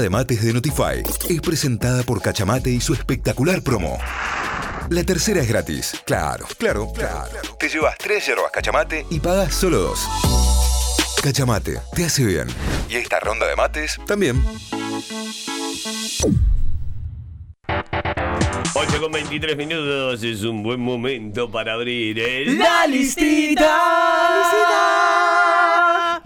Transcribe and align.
de 0.00 0.10
mates 0.10 0.42
de 0.42 0.52
Notify 0.52 1.02
es 1.28 1.40
presentada 1.40 2.02
por 2.02 2.22
Cachamate 2.22 2.70
y 2.70 2.80
su 2.80 2.94
espectacular 2.94 3.62
promo. 3.62 3.98
La 4.88 5.04
tercera 5.04 5.40
es 5.40 5.48
gratis. 5.48 6.00
Claro, 6.04 6.46
claro, 6.58 6.92
claro. 6.92 7.30
Te 7.58 7.68
llevas 7.68 7.96
tres 7.98 8.26
yerbas 8.26 8.50
Cachamate 8.50 9.06
y 9.10 9.20
pagas 9.20 9.54
solo 9.54 9.78
dos. 9.78 10.06
Cachamate, 11.22 11.78
te 11.94 12.04
hace 12.04 12.24
bien. 12.24 12.48
Y 12.88 12.96
esta 12.96 13.20
ronda 13.20 13.46
de 13.46 13.56
mates 13.56 13.98
también. 14.06 14.42
8 18.72 19.00
con 19.00 19.12
23 19.12 19.56
minutos 19.56 20.22
es 20.22 20.42
un 20.42 20.62
buen 20.62 20.80
momento 20.80 21.50
para 21.50 21.74
abrir 21.74 22.18
el... 22.18 22.58
La 22.58 22.86
listita. 22.86 23.62
Listita 24.38 25.19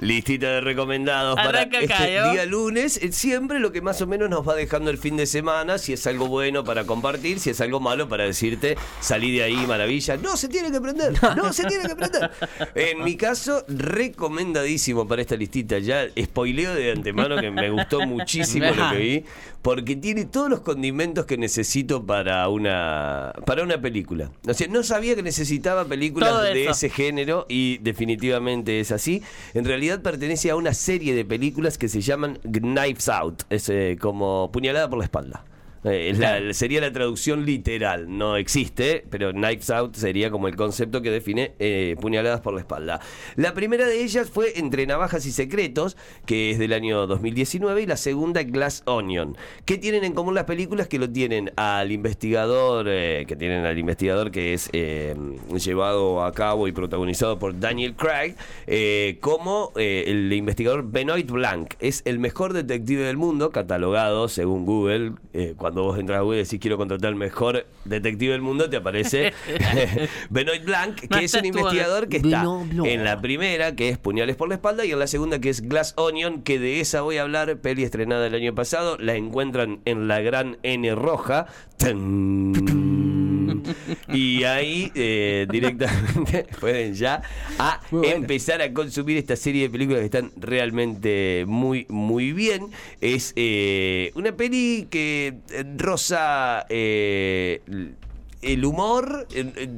de 0.05 0.61
recomendados 0.61 1.39
Arranca, 1.39 1.71
para 1.71 1.81
este 1.81 1.89
Cayo. 1.89 2.33
día 2.33 2.45
lunes. 2.45 2.99
Eh, 3.03 3.11
Siempre 3.13 3.59
lo 3.59 3.73
que 3.73 3.81
más 3.81 4.03
o 4.03 4.07
menos 4.07 4.29
nos 4.29 4.47
va 4.47 4.55
dejando 4.55 4.91
el 4.91 4.99
fin 4.99 5.17
de 5.17 5.27
semana, 5.27 5.79
si 5.79 5.95
es 5.95 6.07
algo 6.07 6.27
bueno 6.27 6.63
para 6.63 6.85
compartir, 6.85 7.41
si 7.41 7.51
es 7.51 7.61
algo 7.61 7.81
malo 7.81 8.09
para 8.09 8.25
decirte, 8.25 8.77
salí 9.01 9.35
de 9.35 9.45
ahí, 9.45 9.57
maravilla. 9.67 10.17
No, 10.19 10.37
se 10.37 10.49
tiene 10.49 10.71
que 10.71 10.81
prender, 10.81 11.15
no, 11.37 11.53
se 11.53 11.65
tiene 11.65 11.89
que 11.89 11.97
prender. 11.97 12.31
En 12.75 13.03
mi 13.03 13.17
caso, 13.17 13.65
recomendadísimo 13.67 15.09
para 15.09 15.23
esta 15.23 15.37
listita. 15.37 15.79
Ya 15.79 16.07
spoileo 16.21 16.75
de 16.75 16.93
antemano 16.93 17.41
que 17.41 17.51
me 17.51 17.71
gustó 17.71 18.07
muchísimo 18.07 18.67
lo 18.67 18.91
que 18.91 18.97
vi, 18.99 19.25
porque 19.63 19.97
tiene 19.97 20.27
todos 20.27 20.51
los 20.51 20.61
condimentos 20.61 21.25
que 21.25 21.39
necesito 21.39 22.05
para 22.05 22.47
una, 22.49 23.33
para 23.47 23.63
una 23.63 23.81
película. 23.81 24.31
O 24.47 24.53
sea, 24.53 24.69
no 24.69 24.83
sabía 24.83 25.15
que 25.17 25.23
necesitaba 25.23 25.87
películas 25.87 26.43
de 26.43 26.67
ese 26.67 26.91
género 26.91 27.47
y 27.49 27.79
definitivamente 27.79 28.81
es 28.81 28.93
así. 28.93 29.23
En 29.55 29.65
realidad 29.65 29.94
pertenece 30.03 30.51
a 30.51 30.57
una 30.57 30.75
serie 30.75 31.15
de 31.15 31.25
películas 31.25 31.79
que 31.79 31.89
se 31.89 32.01
llaman 32.01 32.39
Knives 32.43 33.09
Out, 33.09 33.43
es 33.51 33.69
eh, 33.69 33.97
como 34.01 34.51
puñalada 34.53 34.89
por 34.89 34.99
la 34.99 35.05
espalda. 35.05 35.45
Eh, 35.85 36.15
la- 36.17 36.53
sería 36.55 36.81
la 36.81 36.93
traducción 36.93 37.45
literal, 37.45 38.07
no 38.09 38.37
existe, 38.37 39.05
pero 39.11 39.33
Knives 39.33 39.69
Out 39.71 39.97
sería 39.97 40.31
como 40.31 40.49
el 40.49 40.57
concepto 40.57 41.03
que 41.03 41.11
define 41.11 41.53
eh, 41.59 41.97
puñaladas 42.01 42.41
por 42.41 42.55
la 42.55 42.61
espalda. 42.61 43.01
La 43.37 43.53
primera 43.55 43.87
de 43.87 44.03
ellas 44.03 44.31
fue 44.31 44.59
Entre 44.59 44.87
Navajas 44.87 45.27
y 45.27 45.31
Secretos, 45.33 45.97
que 46.27 46.51
es 46.51 46.59
del 46.59 46.73
año 46.73 47.07
2019, 47.07 47.83
y 47.83 47.87
la 47.87 47.97
segunda 47.97 48.43
Glass 48.45 48.83
Onion. 48.87 49.37
¿Qué 49.67 49.77
tienen 49.79 50.05
en 50.05 50.15
común 50.15 50.35
las 50.35 50.45
películas? 50.45 50.89
Que 50.89 50.99
lo 50.99 51.11
tienen 51.11 51.53
al 51.57 51.93
investigador, 51.93 52.87
eh, 52.89 53.25
que 53.29 53.37
tienen 53.37 53.65
al 53.67 53.79
investigador 53.79 54.31
que 54.31 54.55
es 54.55 54.71
eh, 54.73 55.15
llevado 55.63 56.25
a 56.25 56.33
cabo 56.33 56.67
y 56.69 56.73
protagonizado 56.73 57.39
por 57.39 57.59
Daniel 57.61 57.95
Craig, 57.95 58.35
eh, 58.67 59.19
como 59.21 59.73
el 59.77 60.33
investigador 60.33 60.91
Benoit 60.91 61.31
Blanc. 61.31 61.75
Es 61.81 62.03
el 62.07 62.19
mejor 62.19 62.53
detective 62.55 63.03
del 63.03 63.17
mundo, 63.17 63.51
catalogado 63.51 64.29
según 64.29 64.65
Google. 64.65 65.13
Eh, 65.33 65.55
cuando 65.75 65.91
vos 65.91 65.99
entras 65.99 66.21
a 66.21 66.23
Google 66.23 66.39
y 66.39 66.45
decís 66.45 66.61
quiero 66.61 66.77
contratar 66.77 67.09
al 67.09 67.17
mejor 67.17 67.67
detective 67.85 68.31
del 68.31 68.43
mundo, 68.43 68.71
te 68.71 68.77
aparece 68.77 69.33
Benoit 70.31 70.65
Blanc, 70.65 70.95
que 70.95 71.09
No 71.11 71.19
es 71.19 71.35
un 71.35 71.47
investigador 71.47 72.09
que 72.09 72.19
está 72.19 72.43
Blanc. 72.43 72.87
en 72.87 73.03
la 73.03 73.21
primera, 73.21 73.75
que 73.75 73.89
es 73.89 73.99
Puñales 73.99 74.37
por 74.37 74.49
la 74.49 74.55
espalda, 74.55 74.85
y 74.85 74.93
en 74.93 75.01
la 75.01 75.09
segunda, 75.09 75.41
que 75.41 75.51
es 75.51 75.69
Glass 75.69 75.95
Onion, 75.97 76.43
que 76.43 76.61
de 76.61 76.79
esa 76.79 77.01
voy 77.01 77.17
a 77.17 77.23
hablar, 77.23 77.57
peli 77.57 77.83
estrenada 77.83 78.25
el 78.29 78.35
año 78.37 78.55
pasado, 78.55 78.97
la 78.99 79.17
encuentran 79.17 79.81
en 79.85 80.07
la 80.07 80.21
gran 80.21 80.59
N 80.63 80.95
roja. 80.95 81.47
Tan. 81.77 82.94
Y 84.13 84.45
ahí 84.45 84.91
eh, 84.95 85.47
directamente 85.51 86.47
pueden 86.61 86.95
ya 86.95 87.23
a 87.59 87.81
empezar 88.03 88.63
a 88.63 88.73
consumir 88.73 89.17
esta 89.17 89.37
serie 89.37 89.63
de 89.63 89.71
películas 89.71 90.01
que 90.01 90.07
están 90.07 90.33
realmente 90.37 91.45
muy, 91.47 91.87
muy 91.89 92.33
bien. 92.33 92.69
Es 93.01 93.33
eh, 93.37 94.13
una 94.15 94.33
peli 94.37 94.87
que 94.91 95.35
eh, 95.51 95.65
roza 95.77 96.67
eh, 96.69 97.61
el 98.45 98.65
humor, 98.65 99.27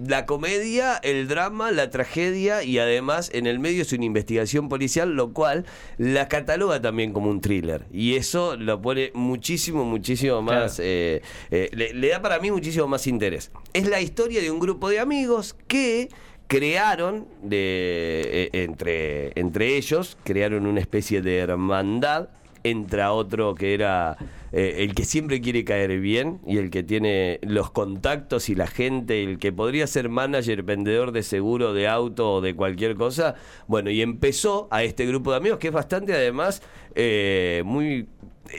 la 0.07 0.27
comedia, 0.27 0.97
el 0.97 1.29
drama, 1.29 1.71
la 1.71 1.91
tragedia 1.91 2.63
y 2.63 2.79
además 2.79 3.31
en 3.33 3.47
el 3.47 3.59
medio 3.59 3.83
es 3.83 3.93
una 3.93 4.05
investigación 4.05 4.69
policial, 4.69 5.15
lo 5.15 5.33
cual 5.33 5.65
la 5.99 6.29
cataloga 6.29 6.81
también 6.81 7.13
como 7.13 7.31
un 7.31 7.41
thriller. 7.41 7.87
Y 7.93 8.17
eso 8.17 8.57
lo 8.57 8.81
pone 8.83 9.11
muchísimo, 9.15 9.85
muchísimo 9.85 10.43
más, 10.43 10.81
eh, 10.81 11.23
eh, 11.51 11.71
le, 11.73 11.95
le 11.95 12.09
da 12.09 12.21
para 12.21 12.39
mí 12.39 12.51
muchísimo 12.51 12.87
más 12.87 13.07
interés. 13.07 13.51
Es 13.73 13.87
la 13.89 14.01
historia 14.01 14.41
de 14.41 14.51
un 14.51 14.59
grupo 14.59 14.89
de 14.89 15.01
amigos 15.01 15.57
que 15.67 16.09
crearon 16.47 17.27
de, 17.43 18.23
eh, 18.25 18.51
entre, 18.53 19.33
entre 19.39 19.77
ellos, 19.77 20.17
crearon 20.25 20.67
una 20.67 20.81
especie 20.81 21.23
de 21.23 21.39
hermandad 21.39 22.29
entra 22.71 23.13
otro 23.13 23.55
que 23.55 23.75
era 23.75 24.17
eh, 24.53 24.77
el 24.79 24.95
que 24.95 25.05
siempre 25.05 25.41
quiere 25.41 25.65
caer 25.65 25.99
bien 26.01 26.41
y 26.47 26.59
el 26.59 26.71
que 26.71 26.83
tiene 26.83 27.41
los 27.43 27.71
contactos 27.71 28.49
y 28.49 28.55
la 28.55 28.67
gente, 28.67 29.23
el 29.23 29.39
que 29.39 29.53
podría 29.53 29.87
ser 29.87 30.09
manager, 30.09 30.63
vendedor 30.63 31.13
de 31.13 31.23
seguro, 31.23 31.73
de 31.75 31.89
auto 31.89 32.35
o 32.35 32.41
de 32.41 32.55
cualquier 32.55 32.97
cosa. 32.97 33.35
Bueno, 33.67 33.91
y 33.91 34.03
empezó 34.03 34.69
a 34.71 34.83
este 34.83 35.07
grupo 35.07 35.31
de 35.31 35.39
amigos 35.39 35.59
que 35.59 35.69
es 35.69 35.75
bastante 35.75 36.13
además 36.13 36.63
eh, 36.95 37.63
muy 37.65 38.09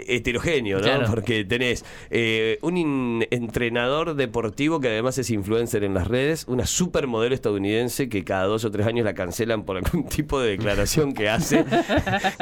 heterogéneo, 0.08 0.78
¿no? 0.78 0.84
Claro. 0.84 1.08
Porque 1.10 1.46
tenés 1.46 1.86
eh, 2.10 2.60
un 2.62 3.26
entrenador 3.32 4.16
deportivo 4.16 4.80
que 4.80 4.90
además 4.90 5.18
es 5.18 5.30
influencer 5.30 5.84
en 5.84 5.94
las 5.94 6.08
redes, 6.08 6.46
una 6.48 6.66
supermodelo 6.66 7.34
estadounidense 7.34 8.10
que 8.10 8.24
cada 8.24 8.46
dos 8.46 8.66
o 8.66 8.72
tres 8.72 8.88
años 8.88 9.06
la 9.06 9.14
cancelan 9.14 9.64
por 9.64 9.78
algún 9.78 10.04
tipo 10.10 10.40
de 10.40 10.52
declaración 10.52 11.14
que 11.14 11.30
hace, 11.30 11.66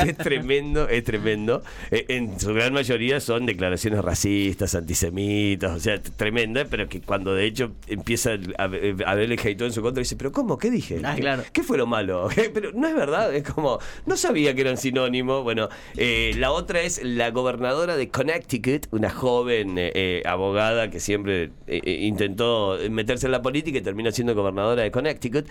que 0.01 0.09
es 0.09 0.17
tremendo, 0.17 0.87
es 0.87 1.03
tremendo. 1.03 1.61
Eh, 1.91 2.05
en 2.09 2.39
su 2.39 2.53
gran 2.53 2.73
mayoría 2.73 3.19
son 3.19 3.34
declaraciones 3.43 4.03
racistas, 4.03 4.75
antisemitas, 4.75 5.75
o 5.75 5.79
sea, 5.79 6.01
tremenda, 6.01 6.65
pero 6.65 6.87
que 6.87 7.01
cuando 7.01 7.33
de 7.33 7.45
hecho 7.45 7.71
empieza 7.87 8.31
a, 8.57 8.63
a 8.63 8.67
verle 9.15 9.35
hateo 9.35 9.67
en 9.67 9.73
su 9.73 9.81
contra, 9.81 10.01
dice, 10.01 10.15
pero 10.15 10.31
¿cómo? 10.31 10.57
¿Qué 10.57 10.69
dije? 10.69 11.01
Ah, 11.03 11.15
¿Qué, 11.15 11.21
claro. 11.21 11.43
qué 11.51 11.63
fue 11.63 11.77
lo 11.77 11.87
malo? 11.87 12.29
Pero 12.53 12.71
no 12.73 12.87
es 12.87 12.95
verdad, 12.95 13.33
es 13.35 13.43
como, 13.43 13.79
no 14.05 14.15
sabía 14.15 14.53
que 14.53 14.61
eran 14.61 14.77
sinónimos. 14.77 15.43
Bueno, 15.43 15.69
eh, 15.97 16.33
la 16.37 16.51
otra 16.51 16.81
es 16.81 17.03
la 17.03 17.31
gobernadora 17.31 17.97
de 17.97 18.09
Connecticut, 18.09 18.87
una 18.91 19.09
joven 19.09 19.77
eh, 19.77 19.91
eh, 19.95 20.23
abogada 20.25 20.89
que 20.89 20.99
siempre 20.99 21.51
eh, 21.67 21.81
eh, 21.83 21.97
intentó 22.01 22.77
meterse 22.89 23.25
en 23.25 23.31
la 23.31 23.41
política 23.41 23.77
y 23.77 23.81
termina 23.81 24.11
siendo 24.11 24.35
gobernadora 24.35 24.83
de 24.83 24.91
Connecticut. 24.91 25.47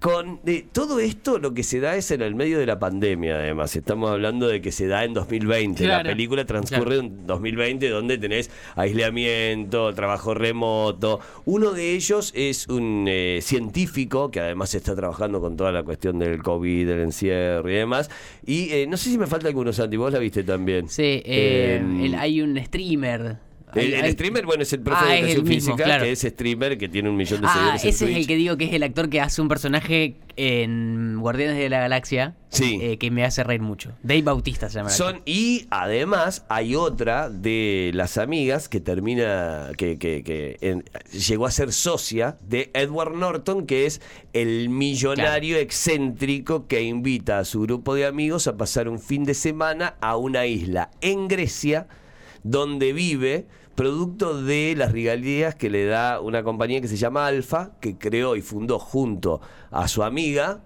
Con 0.00 0.38
de, 0.44 0.64
todo 0.70 1.00
esto 1.00 1.38
lo 1.40 1.54
que 1.54 1.64
se 1.64 1.80
da 1.80 1.96
es 1.96 2.12
en 2.12 2.22
el 2.22 2.36
medio 2.36 2.60
de 2.60 2.66
la 2.66 2.78
pandemia, 2.78 3.34
además. 3.34 3.74
Estamos 3.74 4.10
hablando 4.12 4.46
de 4.46 4.60
que 4.60 4.70
se 4.70 4.86
da 4.86 5.04
en 5.04 5.12
2020. 5.12 5.82
La 5.84 5.94
Claro. 5.96 6.10
película 6.10 6.44
transcurre 6.44 6.98
en 6.98 7.26
2020, 7.26 7.88
donde 7.88 8.16
tenés 8.16 8.48
aislamiento, 8.76 9.92
trabajo 9.94 10.34
remoto. 10.34 11.18
Uno 11.46 11.72
de 11.72 11.94
ellos 11.94 12.32
es 12.36 12.68
un 12.68 13.06
eh, 13.08 13.40
científico 13.42 14.30
que 14.30 14.38
además 14.40 14.72
está 14.74 14.94
trabajando 14.94 15.40
con 15.40 15.56
toda 15.56 15.72
la 15.72 15.82
cuestión 15.82 16.18
del 16.20 16.42
COVID, 16.44 16.86
del 16.86 17.00
encierro 17.00 17.68
y 17.68 17.74
demás. 17.74 18.08
Y 18.46 18.70
eh, 18.70 18.86
no 18.88 18.96
sé 18.96 19.10
si 19.10 19.18
me 19.18 19.26
falta 19.26 19.48
alguno, 19.48 19.72
Santi, 19.72 19.96
vos 19.96 20.12
la 20.12 20.20
viste 20.20 20.44
también. 20.44 20.88
Sí, 20.88 21.02
eh, 21.24 21.78
Em, 21.80 22.04
el- 22.04 22.14
hay 22.14 22.40
un 22.40 22.56
streamer. 22.64 23.47
El, 23.74 24.12
streamer, 24.12 24.46
bueno, 24.46 24.62
es 24.62 24.72
el 24.72 24.80
profe 24.80 25.04
Ah, 25.04 25.08
de 25.08 25.18
el 25.18 25.24
educación 25.26 25.48
mismo, 25.48 25.70
física, 25.72 25.84
claro. 25.84 26.04
que 26.04 26.12
es 26.12 26.20
streamer, 26.20 26.78
que 26.78 26.88
tiene 26.88 27.08
un 27.10 27.16
millón 27.16 27.40
de 27.40 27.46
Ah, 27.48 27.52
seguidores 27.52 27.82
en 27.84 27.88
ese 27.90 28.10
es 28.10 28.16
el 28.16 28.26
que 28.26 28.36
digo 28.36 28.56
que 28.56 28.64
es 28.66 28.72
el 28.72 28.82
actor 28.82 29.08
que 29.10 29.20
hace 29.20 29.40
un 29.42 29.48
personaje 29.48 30.16
en 30.36 31.18
Guardianes 31.20 31.56
de 31.58 31.68
la 31.68 31.80
Galaxia. 31.80 32.34
Sí. 32.50 32.78
eh, 32.80 32.96
que 32.96 33.10
me 33.10 33.24
hace 33.26 33.44
reír 33.44 33.60
mucho. 33.60 33.92
Dave 34.02 34.22
Bautista 34.22 34.70
se 34.70 34.76
llama. 34.78 34.88
Son, 34.88 35.20
y 35.26 35.66
además 35.68 36.46
hay 36.48 36.76
otra 36.76 37.28
de 37.28 37.90
las 37.92 38.16
amigas 38.16 38.70
que 38.70 38.80
termina, 38.80 39.68
que, 39.76 39.98
que- 39.98 40.22
que 40.24 40.56
en- 40.62 40.82
llegó 41.12 41.44
a 41.44 41.50
ser 41.50 41.74
socia 41.74 42.38
de 42.48 42.70
Edward 42.72 43.14
Norton, 43.14 43.66
que 43.66 43.84
es 43.84 44.00
el 44.32 44.70
millonario 44.70 45.58
excéntrico 45.58 46.66
que 46.66 46.80
invita 46.82 47.38
a 47.38 47.44
su 47.44 47.60
grupo 47.60 47.94
de 47.94 48.06
amigos 48.06 48.46
a 48.46 48.56
pasar 48.56 48.88
un 48.88 48.98
fin 48.98 49.24
de 49.24 49.34
semana 49.34 49.96
a 50.00 50.16
una 50.16 50.46
isla 50.46 50.90
en 51.02 51.28
Grecia, 51.28 51.86
donde 52.42 52.92
vive 52.92 53.46
producto 53.74 54.42
de 54.42 54.74
las 54.76 54.90
regalías 54.90 55.54
que 55.54 55.70
le 55.70 55.84
da 55.84 56.20
una 56.20 56.42
compañía 56.42 56.80
que 56.80 56.88
se 56.88 56.96
llama 56.96 57.26
Alfa, 57.26 57.70
que 57.80 57.96
creó 57.96 58.34
y 58.34 58.42
fundó 58.42 58.78
junto 58.80 59.40
a 59.70 59.86
su 59.86 60.02
amiga, 60.02 60.62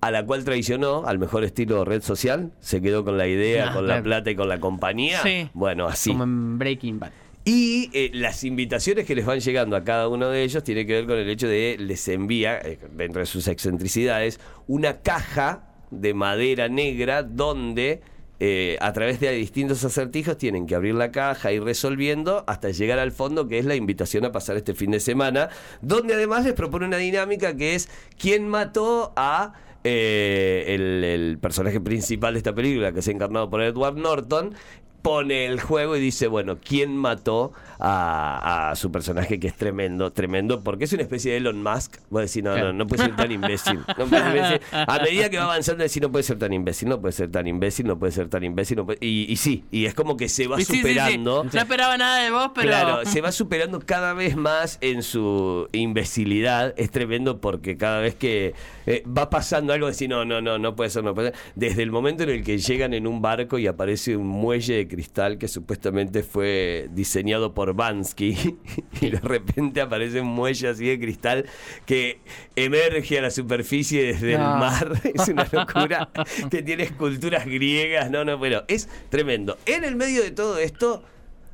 a 0.00 0.10
la 0.10 0.24
cual 0.24 0.44
traicionó 0.44 1.04
al 1.06 1.18
mejor 1.18 1.44
estilo 1.44 1.84
red 1.84 2.02
social, 2.02 2.52
se 2.60 2.80
quedó 2.80 3.04
con 3.04 3.18
la 3.18 3.26
idea, 3.26 3.70
Ah, 3.70 3.74
con 3.74 3.86
la 3.86 4.02
plata 4.02 4.30
y 4.30 4.34
con 4.36 4.48
la 4.48 4.60
compañía. 4.60 5.20
Sí. 5.22 5.50
Bueno, 5.52 5.86
así. 5.86 6.10
Como 6.10 6.24
en 6.24 6.58
Breaking 6.58 6.98
Bad. 6.98 7.10
Y 7.44 7.90
eh, 7.92 8.10
las 8.14 8.44
invitaciones 8.44 9.06
que 9.06 9.14
les 9.14 9.24
van 9.24 9.40
llegando 9.40 9.76
a 9.76 9.84
cada 9.84 10.08
uno 10.08 10.28
de 10.28 10.42
ellos 10.42 10.62
tiene 10.62 10.86
que 10.86 10.92
ver 10.94 11.06
con 11.06 11.18
el 11.18 11.28
hecho 11.28 11.48
de 11.48 11.76
les 11.78 12.06
envía, 12.08 12.58
eh, 12.58 12.78
dentro 12.92 13.20
de 13.20 13.26
sus 13.26 13.48
excentricidades, 13.48 14.40
una 14.66 15.00
caja 15.00 15.68
de 15.90 16.14
madera 16.14 16.68
negra 16.68 17.22
donde 17.22 18.02
eh, 18.40 18.76
a 18.80 18.92
través 18.92 19.18
de 19.18 19.32
distintos 19.32 19.84
acertijos 19.84 20.38
tienen 20.38 20.66
que 20.66 20.74
abrir 20.74 20.94
la 20.94 21.10
caja, 21.10 21.52
ir 21.52 21.64
resolviendo 21.64 22.44
hasta 22.46 22.70
llegar 22.70 22.98
al 22.98 23.10
fondo, 23.10 23.48
que 23.48 23.58
es 23.58 23.64
la 23.64 23.74
invitación 23.74 24.24
a 24.24 24.32
pasar 24.32 24.56
este 24.56 24.74
fin 24.74 24.92
de 24.92 25.00
semana, 25.00 25.48
donde 25.82 26.14
además 26.14 26.44
les 26.44 26.54
propone 26.54 26.86
una 26.86 26.98
dinámica 26.98 27.56
que 27.56 27.74
es 27.74 27.88
quién 28.16 28.48
mató 28.48 29.12
a 29.16 29.54
eh, 29.82 30.64
el, 30.68 31.04
el 31.04 31.38
personaje 31.38 31.80
principal 31.80 32.34
de 32.34 32.38
esta 32.38 32.54
película, 32.54 32.92
que 32.92 33.00
es 33.00 33.08
encarnado 33.08 33.50
por 33.50 33.62
Edward 33.62 33.96
Norton, 33.96 34.54
pone 35.02 35.46
el 35.46 35.60
juego 35.60 35.96
y 35.96 36.00
dice, 36.00 36.26
bueno, 36.26 36.58
¿quién 36.62 36.96
mató 36.96 37.52
a, 37.78 38.70
a 38.70 38.76
su 38.76 38.90
personaje 38.90 39.38
que 39.40 39.46
es 39.48 39.54
tremendo? 39.54 40.12
Tremendo, 40.12 40.62
porque 40.62 40.84
es 40.84 40.92
una 40.92 41.02
especie 41.02 41.30
de 41.32 41.38
Elon 41.38 41.62
Musk. 41.62 41.96
Voy 42.10 42.20
a 42.20 42.22
decir, 42.22 42.42
no, 42.44 42.56
no, 42.58 42.72
no 42.72 42.86
puede 42.86 43.04
ser 43.04 43.16
tan 43.16 43.30
imbécil. 43.32 43.78
No 43.96 44.06
puede 44.06 44.22
ser 44.22 44.36
imbécil. 44.36 44.60
A 44.72 44.98
medida 44.98 45.30
que 45.30 45.38
va 45.38 45.44
avanzando, 45.44 45.82
decir, 45.82 46.02
no 46.02 46.10
puede 46.10 46.22
ser 46.24 46.38
tan 46.38 46.52
imbécil, 46.52 46.88
no 46.88 47.00
puede 47.00 47.12
ser 47.12 47.30
tan 47.30 47.46
imbécil, 47.46 47.86
no 47.86 47.98
puede 47.98 48.12
ser 48.12 48.28
tan 48.28 48.44
imbécil. 48.44 48.76
no 48.76 48.86
puede- 48.86 48.98
Y, 49.00 49.26
y 49.32 49.36
sí, 49.36 49.64
y 49.70 49.86
es 49.86 49.94
como 49.94 50.16
que 50.16 50.28
se 50.28 50.46
va 50.46 50.56
sí, 50.58 50.64
sí. 50.64 50.76
superando. 50.78 51.44
No 51.44 51.60
esperaba 51.60 51.96
nada 51.96 52.22
de 52.22 52.30
vos, 52.30 52.50
pero. 52.54 52.68
Claro, 52.68 53.04
se 53.04 53.20
va 53.20 53.32
superando 53.32 53.80
cada 53.80 54.12
vez 54.14 54.36
más 54.36 54.78
en 54.80 55.02
su 55.02 55.68
imbecilidad. 55.72 56.74
Es 56.76 56.90
tremendo 56.90 57.40
porque 57.40 57.76
cada 57.76 58.00
vez 58.00 58.14
que 58.14 58.54
eh, 58.86 59.02
va 59.06 59.30
pasando 59.30 59.72
algo, 59.72 59.86
decir, 59.86 60.08
no, 60.08 60.24
no, 60.24 60.40
no, 60.40 60.58
no 60.58 60.74
puede 60.76 60.90
ser, 60.90 61.04
no 61.04 61.14
puede 61.14 61.30
ser. 61.32 61.38
Desde 61.54 61.82
el 61.82 61.90
momento 61.90 62.22
en 62.24 62.30
el 62.30 62.44
que 62.44 62.58
llegan 62.58 62.94
en 62.94 63.06
un 63.06 63.20
barco 63.22 63.58
y 63.58 63.66
aparece 63.66 64.16
un 64.16 64.26
muelle 64.26 64.74
de 64.74 64.87
cristal 64.88 65.38
que 65.38 65.46
supuestamente 65.46 66.22
fue 66.22 66.88
diseñado 66.92 67.54
por 67.54 67.74
Bansky, 67.74 68.56
y 69.00 69.10
de 69.10 69.20
repente 69.20 69.80
aparece 69.80 70.20
un 70.20 70.28
muelle 70.28 70.68
así 70.68 70.86
de 70.86 70.98
cristal 70.98 71.46
que 71.86 72.20
emerge 72.56 73.18
a 73.18 73.22
la 73.22 73.30
superficie 73.30 74.02
desde 74.04 74.34
el 74.34 74.40
mar. 74.40 75.00
Es 75.14 75.28
una 75.28 75.46
locura 75.50 76.10
que 76.50 76.62
tiene 76.62 76.84
esculturas 76.84 77.46
griegas. 77.46 78.10
No, 78.10 78.24
no, 78.24 78.38
bueno, 78.38 78.62
es 78.68 78.88
tremendo. 79.10 79.58
En 79.66 79.84
el 79.84 79.96
medio 79.96 80.22
de 80.22 80.30
todo 80.30 80.58
esto 80.58 81.02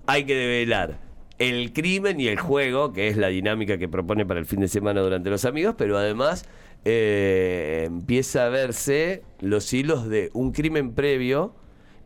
hay 0.06 0.24
que 0.24 0.34
develar 0.34 0.98
el 1.38 1.72
crimen 1.72 2.20
y 2.20 2.28
el 2.28 2.38
juego, 2.38 2.92
que 2.92 3.08
es 3.08 3.16
la 3.16 3.28
dinámica 3.28 3.78
que 3.78 3.88
propone 3.88 4.24
para 4.24 4.40
el 4.40 4.46
fin 4.46 4.60
de 4.60 4.68
semana 4.68 5.00
durante 5.00 5.30
los 5.30 5.44
amigos, 5.44 5.74
pero 5.76 5.98
además 5.98 6.46
eh, 6.84 7.84
empieza 7.86 8.46
a 8.46 8.48
verse 8.50 9.22
los 9.40 9.72
hilos 9.72 10.08
de 10.08 10.30
un 10.34 10.52
crimen 10.52 10.94
previo 10.94 11.54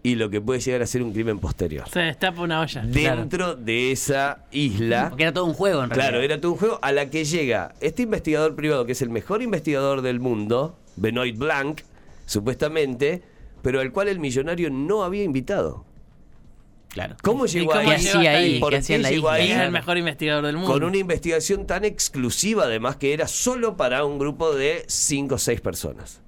y 0.03 0.15
lo 0.15 0.31
que 0.31 0.41
puede 0.41 0.61
llegar 0.61 0.83
a 0.83 0.87
ser 0.87 1.03
un 1.03 1.13
crimen 1.13 1.39
posterior. 1.39 1.89
Se 1.89 2.01
destapa 2.01 2.41
una 2.43 2.61
olla. 2.61 2.83
Dentro 2.83 3.55
de 3.57 3.91
esa 3.93 4.45
isla. 4.53 5.09
Porque 5.11 5.25
era 5.25 5.33
todo 5.33 5.45
un 5.45 5.55
juego 5.55 5.83
en 5.83 5.91
realidad. 5.91 6.09
Claro, 6.11 6.23
era 6.25 6.41
todo 6.41 6.53
un 6.53 6.59
juego 6.59 6.79
a 6.83 6.93
la 6.93 7.11
que 7.11 7.25
llega 7.25 7.75
este 7.81 8.03
investigador 8.03 8.55
privado, 8.55 8.87
que 8.87 8.93
es 8.93 9.03
el 9.03 9.11
mejor 9.11 9.43
investigador 9.43 10.03
del 10.03 10.21
mundo, 10.21 10.79
Benoit 10.97 11.37
Blanc, 11.37 11.81
supuestamente, 12.27 13.23
pero 13.63 13.81
al 13.81 13.93
cual 13.93 14.09
el 14.09 14.19
millonario 14.21 14.71
no 14.71 15.03
había 15.03 15.25
invitado. 15.25 15.85
Claro. 16.91 17.17
¿Cómo 17.23 17.45
¿Y 17.45 17.49
llegó 17.49 17.73
cómo 17.73 17.91
ahí? 17.91 17.97
¿Qué 17.97 18.03
llegó 18.03 18.19
ahí? 18.21 18.61
¿Por 18.61 18.71
¿Qué 18.81 18.99
llegó 18.99 19.29
ahí? 19.31 19.51
El 19.51 19.71
mejor 19.73 19.99
investigador 19.99 20.47
del 20.47 20.57
mundo. 20.57 20.73
Con 20.73 20.85
una 20.85 20.97
investigación 20.97 21.67
tan 21.67 21.85
exclusiva, 21.85 22.65
además, 22.65 22.97
que 22.97 23.13
era 23.13 23.29
solo 23.29 23.77
para 23.77 24.05
un 24.05 24.19
grupo 24.19 24.55
de 24.55 24.85
5 24.87 25.35
o 25.35 25.39
6 25.39 25.61
personas. 25.61 26.21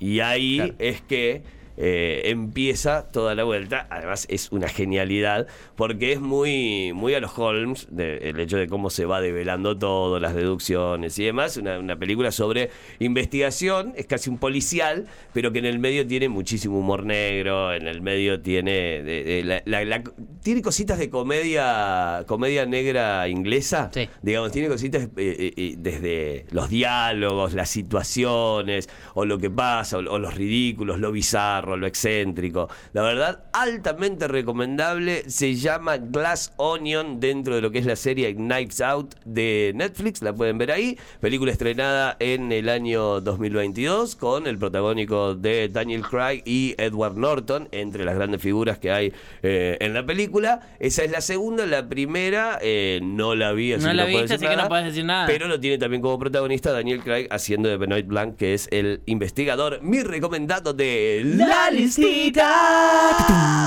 Y 0.00 0.18
ahí 0.20 0.56
Claro. 0.56 0.74
es 0.78 1.00
que 1.02 1.42
eh, 1.84 2.22
empieza 2.30 3.08
toda 3.10 3.34
la 3.34 3.42
vuelta. 3.42 3.88
Además, 3.90 4.26
es 4.30 4.52
una 4.52 4.68
genialidad, 4.68 5.48
porque 5.74 6.12
es 6.12 6.20
muy, 6.20 6.92
muy 6.94 7.14
a 7.14 7.20
los 7.20 7.36
Holmes, 7.36 7.88
de- 7.90 8.18
el 8.30 8.38
hecho 8.38 8.56
de 8.56 8.68
cómo 8.68 8.88
se 8.88 9.04
va 9.04 9.20
develando 9.20 9.76
todo, 9.76 10.20
las 10.20 10.34
deducciones 10.34 11.18
y 11.18 11.24
demás. 11.24 11.56
Una, 11.56 11.78
una 11.80 11.96
película 11.96 12.30
sobre 12.30 12.70
investigación, 13.00 13.92
es 13.96 14.06
casi 14.06 14.30
un 14.30 14.38
policial, 14.38 15.06
pero 15.32 15.52
que 15.52 15.58
en 15.58 15.66
el 15.66 15.78
medio 15.78 16.06
tiene 16.06 16.28
muchísimo 16.28 16.78
humor 16.78 17.04
negro, 17.04 17.74
en 17.74 17.86
el 17.88 18.00
medio 18.00 18.40
tiene, 18.40 19.02
de- 19.02 19.24
de- 19.24 19.44
la- 19.44 19.62
la- 19.64 19.84
la- 19.84 20.02
tiene 20.42 20.62
cositas 20.62 20.98
de 20.98 21.10
comedia, 21.10 22.24
comedia 22.26 22.64
negra 22.66 23.28
inglesa. 23.28 23.90
Sí. 23.92 24.08
Digamos, 24.22 24.52
tiene 24.52 24.68
cositas 24.68 25.04
eh, 25.04 25.08
eh, 25.16 25.52
eh, 25.56 25.74
desde 25.78 26.46
los 26.52 26.68
diálogos, 26.70 27.54
las 27.54 27.70
situaciones, 27.70 28.88
o 29.14 29.24
lo 29.24 29.38
que 29.38 29.50
pasa, 29.50 29.98
o, 29.98 30.00
o 30.00 30.18
los 30.18 30.34
ridículos, 30.34 30.98
lo 31.00 31.12
bizarro, 31.12 31.71
lo 31.76 31.86
excéntrico. 31.86 32.68
La 32.92 33.02
verdad, 33.02 33.44
altamente 33.52 34.28
recomendable. 34.28 35.28
Se 35.28 35.54
llama 35.54 35.96
Glass 35.98 36.52
Onion 36.56 37.20
dentro 37.20 37.54
de 37.54 37.62
lo 37.62 37.70
que 37.70 37.78
es 37.78 37.86
la 37.86 37.96
serie 37.96 38.34
Knives 38.34 38.80
Out 38.80 39.14
de 39.24 39.72
Netflix. 39.74 40.22
La 40.22 40.34
pueden 40.34 40.58
ver 40.58 40.72
ahí. 40.72 40.98
Película 41.20 41.52
estrenada 41.52 42.16
en 42.18 42.52
el 42.52 42.68
año 42.68 43.20
2022 43.20 44.16
con 44.16 44.46
el 44.46 44.58
protagónico 44.58 45.34
de 45.34 45.68
Daniel 45.68 46.02
Craig 46.02 46.42
y 46.44 46.74
Edward 46.78 47.16
Norton, 47.16 47.68
entre 47.72 48.04
las 48.04 48.14
grandes 48.14 48.40
figuras 48.40 48.78
que 48.78 48.90
hay 48.90 49.12
eh, 49.42 49.76
en 49.80 49.94
la 49.94 50.04
película. 50.04 50.60
Esa 50.78 51.04
es 51.04 51.10
la 51.10 51.20
segunda. 51.20 51.66
La 51.66 51.88
primera 51.88 52.58
eh, 52.62 53.00
no 53.02 53.34
la 53.34 53.52
vi, 53.52 53.72
así 53.72 53.84
No 53.84 53.92
la 53.92 54.04
viste, 54.04 54.38
que 54.38 54.48
puedes 54.68 54.86
decir 54.86 55.04
nada. 55.04 55.26
Pero 55.26 55.48
lo 55.48 55.60
tiene 55.60 55.78
también 55.78 56.02
como 56.02 56.18
protagonista 56.18 56.72
Daniel 56.72 57.02
Craig 57.02 57.26
haciendo 57.30 57.68
de 57.68 57.76
Benoit 57.76 58.06
Blanc, 58.06 58.36
que 58.36 58.54
es 58.54 58.68
el 58.70 59.02
investigador. 59.06 59.80
Mi 59.82 60.02
recomendado 60.02 60.72
de 60.72 61.22
La 61.24 61.51
Listita 61.72 62.50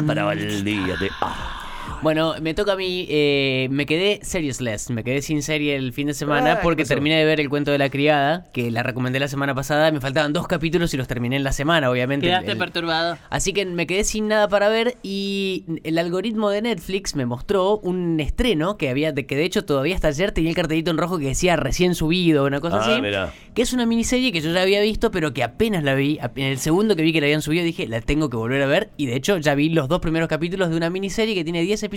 para 0.05 0.33
el 0.33 0.63
día 0.63 0.95
de. 0.97 1.09
Ah. 1.21 1.64
Bueno, 2.05 2.35
me 2.39 2.53
toca 2.53 2.73
a 2.73 2.75
mí, 2.75 3.07
eh, 3.09 3.67
me 3.71 3.87
quedé 3.87 4.19
seriousness, 4.21 4.91
me 4.91 5.03
quedé 5.03 5.23
sin 5.23 5.41
serie 5.41 5.75
el 5.75 5.91
fin 5.91 6.05
de 6.05 6.13
semana 6.13 6.51
Ah, 6.51 6.55
¿qué 6.57 6.61
porque 6.61 6.85
terminé 6.85 7.17
de 7.17 7.25
ver 7.25 7.39
el 7.39 7.49
cuento 7.49 7.71
de 7.71 7.79
la 7.79 7.89
criada, 7.89 8.45
que 8.53 8.69
la 8.69 8.83
recomendé 8.83 9.19
la 9.19 9.27
semana 9.27 9.55
pasada, 9.55 9.91
me 9.91 9.99
faltaban 9.99 10.31
dos 10.31 10.47
capítulos 10.47 10.93
y 10.93 10.97
los 10.97 11.07
terminé 11.07 11.35
en 11.35 11.43
la 11.43 11.51
semana, 11.51 11.89
obviamente. 11.89 12.27
Quedaste 12.27 12.51
El- 12.51 12.57
perturbado. 12.59 13.17
Así 13.31 13.53
que 13.53 13.65
me 13.65 13.87
quedé 13.87 14.03
sin 14.03 14.27
nada 14.27 14.47
para 14.47 14.69
ver 14.69 14.97
y 15.01 15.65
el 15.83 15.97
algoritmo 15.97 16.51
de 16.51 16.61
Netflix 16.61 17.15
me 17.15 17.25
mostró 17.25 17.79
un 17.79 18.19
estreno 18.19 18.77
que 18.77 18.89
había, 18.91 19.11
de 19.11 19.25
que 19.25 19.35
de 19.35 19.43
hecho 19.45 19.65
todavía 19.65 19.95
hasta 19.95 20.09
ayer 20.09 20.31
tenía 20.31 20.51
el 20.51 20.55
cartelito 20.55 20.91
en 20.91 20.99
rojo 20.99 21.17
que 21.17 21.25
decía 21.25 21.55
recién 21.55 21.95
subido, 21.95 22.45
una 22.45 22.59
cosa 22.61 22.77
Ah, 22.83 22.91
así. 22.91 23.01
mirá. 23.01 23.33
Que 23.55 23.63
es 23.63 23.73
una 23.73 23.87
miniserie 23.87 24.31
que 24.31 24.41
yo 24.41 24.53
ya 24.53 24.61
había 24.61 24.79
visto, 24.81 25.09
pero 25.09 25.33
que 25.33 25.41
apenas 25.41 25.83
la 25.83 25.95
vi, 25.95 26.19
en 26.35 26.43
el 26.45 26.59
segundo 26.59 26.95
que 26.95 27.01
vi 27.01 27.13
que 27.13 27.19
la 27.21 27.25
habían 27.25 27.41
subido 27.41 27.63
dije, 27.65 27.87
la 27.87 27.99
tengo 28.01 28.29
que 28.29 28.37
volver 28.37 28.61
a 28.61 28.67
ver. 28.67 28.91
Y 28.95 29.07
de 29.07 29.15
hecho 29.15 29.39
ya 29.39 29.55
vi 29.55 29.69
los 29.69 29.87
dos 29.87 30.01
primeros 30.01 30.29
capítulos 30.29 30.69
de 30.69 30.77
una 30.77 30.91
miniserie 30.91 31.33
que 31.33 31.43
tiene 31.43 31.63
10 31.63 31.81
episodios 31.81 31.94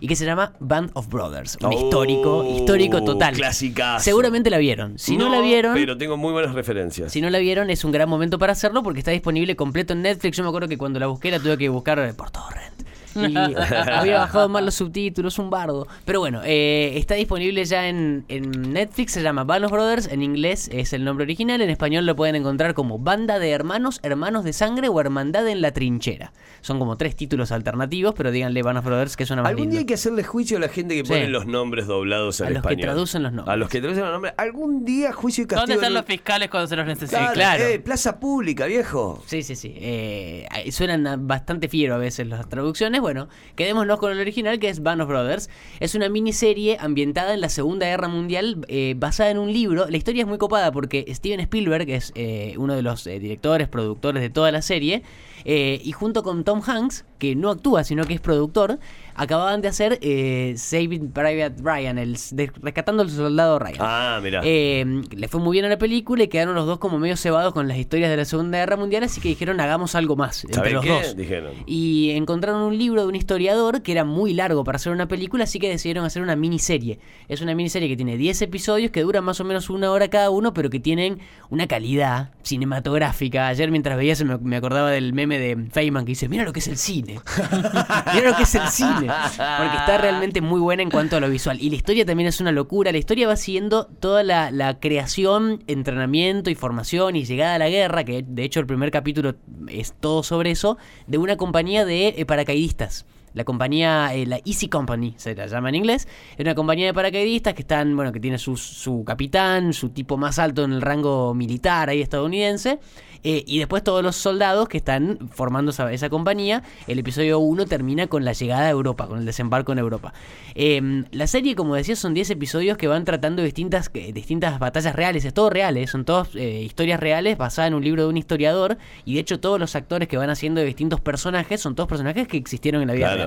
y 0.00 0.06
que 0.06 0.16
se 0.16 0.24
llama 0.24 0.52
Band 0.60 0.90
of 0.94 1.08
Brothers. 1.08 1.58
Un 1.60 1.68
Oh, 1.68 1.72
histórico, 1.72 2.44
histórico 2.44 3.02
total. 3.02 3.34
clasicazo. 3.34 4.04
Seguramente 4.04 4.50
la 4.50 4.58
vieron. 4.58 4.98
Si 4.98 5.16
no, 5.16 5.28
la 5.28 5.40
vieron... 5.40 5.74
Pero 5.74 5.96
tengo 5.98 6.16
muy 6.16 6.32
buenas 6.32 6.54
referencias. 6.54 7.12
Si 7.12 7.20
no 7.20 7.30
la 7.30 7.38
vieron, 7.38 7.70
es 7.70 7.84
un 7.84 7.92
gran 7.92 8.08
momento 8.08 8.38
para 8.38 8.52
hacerlo 8.52 8.82
porque 8.82 9.00
está 9.00 9.10
disponible 9.10 9.56
completo 9.56 9.92
en 9.92 10.02
Netflix. 10.02 10.36
Yo 10.36 10.42
me 10.42 10.48
acuerdo 10.48 10.68
que 10.68 10.78
cuando 10.78 10.98
la 10.98 11.06
busqué 11.06 11.30
la 11.30 11.38
tuve 11.40 11.58
que 11.58 11.68
buscar 11.68 12.14
por 12.14 12.30
torrent. 12.30 12.77
Y 13.18 13.34
había 13.92 14.18
bajado 14.18 14.48
mal 14.48 14.64
los 14.64 14.74
subtítulos, 14.74 15.38
un 15.38 15.50
bardo. 15.50 15.86
Pero 16.04 16.20
bueno, 16.20 16.40
eh, 16.44 16.92
está 16.96 17.14
disponible 17.14 17.64
ya 17.64 17.88
en, 17.88 18.24
en 18.28 18.72
Netflix, 18.72 19.12
se 19.12 19.22
llama 19.22 19.44
Band 19.44 19.64
of 19.66 19.72
Brothers, 19.72 20.06
en 20.08 20.22
inglés 20.22 20.68
es 20.72 20.92
el 20.92 21.04
nombre 21.04 21.24
original, 21.24 21.60
en 21.60 21.70
español 21.70 22.06
lo 22.06 22.14
pueden 22.16 22.36
encontrar 22.36 22.74
como 22.74 22.98
Banda 22.98 23.38
de 23.38 23.50
Hermanos, 23.50 24.00
Hermanos 24.02 24.44
de 24.44 24.52
Sangre 24.52 24.88
o 24.88 25.00
Hermandad 25.00 25.46
en 25.48 25.60
la 25.60 25.72
Trinchera. 25.72 26.32
Son 26.60 26.78
como 26.78 26.96
tres 26.96 27.16
títulos 27.16 27.52
alternativos, 27.52 28.14
pero 28.16 28.30
díganle 28.30 28.62
Band 28.62 28.78
of 28.78 28.84
Brothers 28.84 29.16
que 29.16 29.26
suena 29.26 29.42
más 29.42 29.50
Algún 29.50 29.62
lindo. 29.64 29.72
día 29.72 29.80
hay 29.80 29.86
que 29.86 29.94
hacerle 29.94 30.22
juicio 30.24 30.56
a 30.56 30.60
la 30.60 30.68
gente 30.68 30.94
que 30.94 31.04
Sí. 31.04 31.12
pone 31.12 31.28
los 31.28 31.46
nombres 31.46 31.86
doblados 31.86 32.40
al 32.40 32.48
A 32.48 32.50
los 32.50 32.66
que 32.66 32.76
traducen 32.76 33.22
los 33.22 33.32
nombres. 33.32 33.52
A 33.52 33.56
los 33.56 33.68
que 33.68 33.80
traducen 33.80 34.02
los 34.04 34.12
nombres. 34.12 34.34
Algún 34.36 34.84
día 34.84 35.12
juicio 35.12 35.44
y 35.44 35.46
castigo. 35.46 35.60
¿Dónde 35.60 35.74
están 35.74 35.94
los 35.94 36.04
fiscales 36.04 36.50
cuando 36.50 36.66
se 36.68 36.76
los 36.76 36.86
necesitan? 36.86 37.32
Claro, 37.32 37.34
claro. 37.34 37.64
eh, 37.64 37.78
plaza 37.78 38.18
pública, 38.20 38.66
viejo. 38.66 39.22
Sí, 39.26 39.42
sí, 39.42 39.54
sí. 39.56 39.74
Eh, 39.76 40.46
suenan 40.70 41.26
bastante 41.26 41.68
fiero 41.68 41.94
a 41.94 41.98
veces 41.98 42.26
las 42.26 42.48
traducciones. 42.48 43.00
Bueno, 43.00 43.07
quedémonos 43.56 43.98
con 43.98 44.12
el 44.12 44.20
original 44.20 44.58
que 44.58 44.68
es 44.68 44.82
Band 44.82 45.02
of 45.02 45.08
Brothers. 45.08 45.50
Es 45.80 45.94
una 45.94 46.08
miniserie 46.08 46.76
ambientada 46.80 47.34
en 47.34 47.40
la 47.40 47.48
Segunda 47.48 47.86
Guerra 47.86 48.08
Mundial 48.08 48.64
eh, 48.68 48.94
basada 48.96 49.30
en 49.30 49.38
un 49.38 49.52
libro. 49.52 49.88
La 49.88 49.96
historia 49.96 50.22
es 50.22 50.28
muy 50.28 50.38
copada 50.38 50.72
porque 50.72 51.04
Steven 51.14 51.40
Spielberg, 51.40 51.86
que 51.86 51.96
es 51.96 52.12
eh, 52.14 52.54
uno 52.58 52.74
de 52.74 52.82
los 52.82 53.06
eh, 53.06 53.18
directores, 53.18 53.68
productores 53.68 54.22
de 54.22 54.30
toda 54.30 54.52
la 54.52 54.62
serie, 54.62 55.02
eh, 55.44 55.80
y 55.84 55.92
junto 55.92 56.22
con 56.22 56.44
Tom 56.44 56.60
Hanks, 56.66 57.04
que 57.18 57.34
no 57.34 57.50
actúa 57.50 57.84
sino 57.84 58.04
que 58.04 58.14
es 58.14 58.20
productor, 58.20 58.78
acababan 59.14 59.60
de 59.60 59.68
hacer 59.68 59.98
eh, 60.02 60.54
Saving 60.56 61.10
Private 61.10 61.56
Ryan, 61.60 61.98
el, 61.98 62.16
de- 62.32 62.52
rescatando 62.62 63.02
al 63.02 63.10
soldado 63.10 63.58
Ryan. 63.58 63.76
Ah, 63.80 64.20
mira. 64.22 64.40
Eh, 64.44 65.02
le 65.10 65.26
fue 65.28 65.40
muy 65.40 65.52
bien 65.54 65.64
a 65.64 65.68
la 65.68 65.78
película 65.78 66.22
y 66.22 66.28
quedaron 66.28 66.54
los 66.54 66.66
dos 66.66 66.78
como 66.78 66.98
medio 66.98 67.16
cebados 67.16 67.52
con 67.52 67.66
las 67.66 67.76
historias 67.78 68.10
de 68.10 68.16
la 68.16 68.24
Segunda 68.24 68.58
Guerra 68.58 68.76
Mundial, 68.76 69.02
así 69.02 69.20
que 69.20 69.28
dijeron 69.28 69.58
hagamos 69.60 69.94
algo 69.96 70.14
más 70.14 70.44
entre 70.44 70.54
¿Saben 70.56 70.74
los 70.74 70.84
qué? 70.84 70.90
dos. 70.90 71.16
Dijeron. 71.16 71.52
Y 71.66 72.10
encontraron 72.12 72.62
un 72.62 72.78
libro 72.78 73.02
de 73.02 73.08
un 73.08 73.16
historiador 73.16 73.82
que 73.82 73.90
era 73.92 74.04
muy 74.04 74.32
largo 74.34 74.62
para 74.62 74.76
hacer 74.76 74.92
una 74.92 75.08
película, 75.08 75.44
así 75.44 75.58
que 75.58 75.68
decidieron 75.68 76.04
hacer 76.04 76.22
una 76.22 76.36
miniserie. 76.36 77.00
Es 77.28 77.40
una 77.40 77.54
miniserie 77.56 77.88
que 77.88 77.96
tiene 77.96 78.16
10 78.16 78.42
episodios 78.42 78.92
que 78.92 79.02
duran 79.02 79.24
más 79.24 79.40
o 79.40 79.44
menos 79.44 79.68
una 79.70 79.90
hora 79.90 80.08
cada 80.08 80.30
uno, 80.30 80.54
pero 80.54 80.70
que 80.70 80.78
tienen 80.78 81.18
una 81.50 81.66
calidad 81.66 82.30
cinematográfica. 82.44 83.48
Ayer 83.48 83.70
mientras 83.70 83.96
veía 83.96 84.12
eso 84.12 84.24
me, 84.24 84.38
me 84.38 84.56
acordaba 84.56 84.90
del 84.90 85.12
meme 85.12 85.27
de 85.36 85.68
Feynman 85.70 86.04
que 86.04 86.12
dice, 86.12 86.28
mira 86.28 86.44
lo 86.44 86.52
que 86.52 86.60
es 86.60 86.68
el 86.68 86.76
cine. 86.78 87.20
mira 88.14 88.30
lo 88.30 88.36
que 88.36 88.44
es 88.44 88.54
el 88.54 88.68
cine. 88.68 89.08
Porque 89.08 89.76
está 89.76 89.98
realmente 89.98 90.40
muy 90.40 90.60
buena 90.60 90.82
en 90.82 90.90
cuanto 90.90 91.16
a 91.16 91.20
lo 91.20 91.28
visual. 91.28 91.58
Y 91.60 91.70
la 91.70 91.76
historia 91.76 92.06
también 92.06 92.28
es 92.28 92.40
una 92.40 92.52
locura. 92.52 92.92
La 92.92 92.98
historia 92.98 93.26
va 93.26 93.36
siguiendo 93.36 93.86
toda 93.86 94.22
la, 94.22 94.50
la 94.50 94.78
creación, 94.78 95.64
entrenamiento 95.66 96.50
y 96.50 96.54
formación 96.54 97.16
y 97.16 97.24
llegada 97.24 97.56
a 97.56 97.58
la 97.58 97.68
guerra, 97.68 98.04
que 98.04 98.24
de 98.26 98.44
hecho 98.44 98.60
el 98.60 98.66
primer 98.66 98.90
capítulo 98.90 99.34
es 99.68 99.94
todo 99.98 100.22
sobre 100.22 100.52
eso, 100.52 100.78
de 101.06 101.18
una 101.18 101.36
compañía 101.36 101.84
de 101.84 102.14
eh, 102.16 102.24
paracaidistas. 102.24 103.04
La 103.34 103.44
compañía, 103.44 104.14
eh, 104.14 104.26
la 104.26 104.40
Easy 104.44 104.68
Company, 104.68 105.14
se 105.16 105.34
la 105.34 105.46
llama 105.46 105.68
en 105.68 105.74
inglés, 105.76 106.08
es 106.36 106.40
una 106.40 106.54
compañía 106.54 106.86
de 106.86 106.94
paracaidistas 106.94 107.54
que 107.54 107.62
están, 107.62 107.94
bueno, 107.96 108.12
que 108.12 108.20
tiene 108.20 108.38
su, 108.38 108.56
su 108.56 109.04
capitán, 109.04 109.72
su 109.72 109.90
tipo 109.90 110.16
más 110.16 110.38
alto 110.38 110.64
en 110.64 110.72
el 110.72 110.80
rango 110.82 111.34
militar 111.34 111.88
ahí 111.88 112.00
estadounidense, 112.00 112.78
eh, 113.24 113.42
y 113.48 113.58
después 113.58 113.82
todos 113.82 114.00
los 114.04 114.14
soldados 114.14 114.68
que 114.68 114.76
están 114.78 115.18
formando 115.32 115.72
esa, 115.72 115.92
esa 115.92 116.08
compañía. 116.08 116.62
El 116.86 117.00
episodio 117.00 117.40
1 117.40 117.66
termina 117.66 118.06
con 118.06 118.24
la 118.24 118.32
llegada 118.32 118.66
a 118.66 118.70
Europa, 118.70 119.08
con 119.08 119.18
el 119.18 119.24
desembarco 119.24 119.72
en 119.72 119.78
Europa. 119.80 120.12
Eh, 120.54 121.02
la 121.10 121.26
serie, 121.26 121.56
como 121.56 121.74
decía, 121.74 121.96
son 121.96 122.14
10 122.14 122.30
episodios 122.30 122.78
que 122.78 122.86
van 122.86 123.04
tratando 123.04 123.42
distintas, 123.42 123.88
que- 123.88 124.12
distintas 124.12 124.60
batallas 124.60 124.94
reales, 124.94 125.24
es 125.24 125.34
todo 125.34 125.50
real, 125.50 125.76
eh, 125.76 125.88
son 125.88 126.04
todas 126.04 126.28
eh, 126.36 126.62
historias 126.62 127.00
reales 127.00 127.36
basadas 127.36 127.68
en 127.68 127.74
un 127.74 127.82
libro 127.82 128.04
de 128.04 128.08
un 128.08 128.16
historiador, 128.16 128.78
y 129.04 129.14
de 129.14 129.20
hecho 129.20 129.40
todos 129.40 129.58
los 129.58 129.74
actores 129.74 130.06
que 130.06 130.16
van 130.16 130.30
haciendo 130.30 130.60
de 130.60 130.66
distintos 130.66 131.00
personajes 131.00 131.60
son 131.60 131.74
todos 131.74 131.88
personajes 131.88 132.28
que 132.28 132.36
existieron 132.36 132.82
en 132.82 132.88
la 132.88 132.94
vida 132.94 133.06
Claro. 133.08 133.17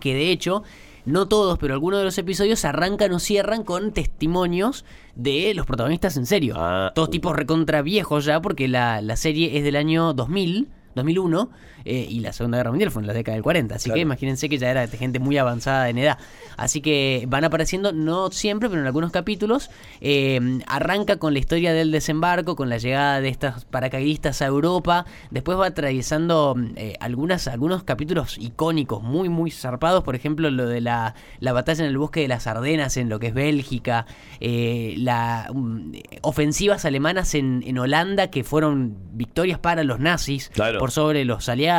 Que 0.00 0.14
de 0.14 0.30
hecho, 0.30 0.62
no 1.04 1.26
todos, 1.26 1.58
pero 1.58 1.74
algunos 1.74 2.00
de 2.00 2.04
los 2.04 2.18
episodios 2.18 2.64
arrancan 2.64 3.12
o 3.12 3.18
cierran 3.18 3.64
con 3.64 3.92
testimonios 3.92 4.84
de 5.14 5.52
los 5.54 5.66
protagonistas 5.66 6.16
en 6.16 6.26
serio. 6.26 6.54
Ah. 6.56 6.92
Todos 6.94 7.10
tipos 7.10 7.34
recontra 7.34 7.82
viejos 7.82 8.24
ya, 8.24 8.40
porque 8.40 8.68
la, 8.68 9.00
la 9.02 9.16
serie 9.16 9.56
es 9.58 9.64
del 9.64 9.76
año 9.76 10.12
2000. 10.12 10.68
2001 10.94 11.50
eh, 11.88 12.06
y 12.08 12.20
la 12.20 12.32
Segunda 12.32 12.58
Guerra 12.58 12.70
Mundial 12.70 12.90
fue 12.90 13.02
en 13.02 13.06
la 13.06 13.12
década 13.14 13.34
del 13.34 13.42
40, 13.42 13.74
así 13.76 13.84
Claro. 13.86 13.96
que 13.96 14.00
imagínense 14.02 14.48
que 14.48 14.58
ya 14.58 14.70
era 14.70 14.86
gente 14.88 15.18
muy 15.18 15.38
avanzada 15.38 15.88
en 15.88 15.98
edad. 15.98 16.18
Así 16.56 16.80
que 16.80 17.24
van 17.28 17.44
apareciendo, 17.44 17.92
no 17.92 18.30
siempre, 18.30 18.68
pero 18.68 18.80
en 18.80 18.86
algunos 18.86 19.10
capítulos. 19.12 19.70
eh, 20.00 20.58
arranca 20.66 21.16
con 21.16 21.32
la 21.32 21.38
historia 21.38 21.72
del 21.72 21.90
desembarco, 21.90 22.54
con 22.56 22.68
la 22.68 22.78
llegada 22.78 23.20
de 23.20 23.28
estos 23.28 23.64
paracaidistas 23.64 24.42
a 24.42 24.46
Europa. 24.46 25.06
Después 25.30 25.58
va 25.58 25.66
atravesando 25.66 26.56
eh, 26.76 26.96
algunas, 27.00 27.48
algunos 27.48 27.82
capítulos 27.84 28.36
icónicos, 28.38 29.02
muy, 29.02 29.28
muy 29.28 29.50
zarpados. 29.50 30.04
Por 30.04 30.14
ejemplo, 30.14 30.50
lo 30.50 30.66
de 30.66 30.80
la, 30.80 31.14
la 31.40 31.52
batalla 31.52 31.84
en 31.84 31.90
el 31.90 31.98
bosque 31.98 32.20
de 32.20 32.28
las 32.28 32.46
Ardenas, 32.46 32.96
en 32.96 33.08
lo 33.08 33.18
que 33.18 33.28
es 33.28 33.34
Bélgica. 33.34 34.06
eh, 34.40 34.94
la 34.98 35.46
um, 35.52 35.92
ofensivas 36.22 36.84
alemanas 36.84 37.34
en, 37.34 37.62
en 37.66 37.78
Holanda, 37.78 38.30
que 38.30 38.44
fueron 38.44 38.96
victorias 39.12 39.58
para 39.58 39.84
los 39.84 39.98
nazis 40.00 40.50
Claro. 40.50 40.78
por 40.78 40.90
sobre 40.90 41.24
los 41.24 41.48
aliados. 41.48 41.77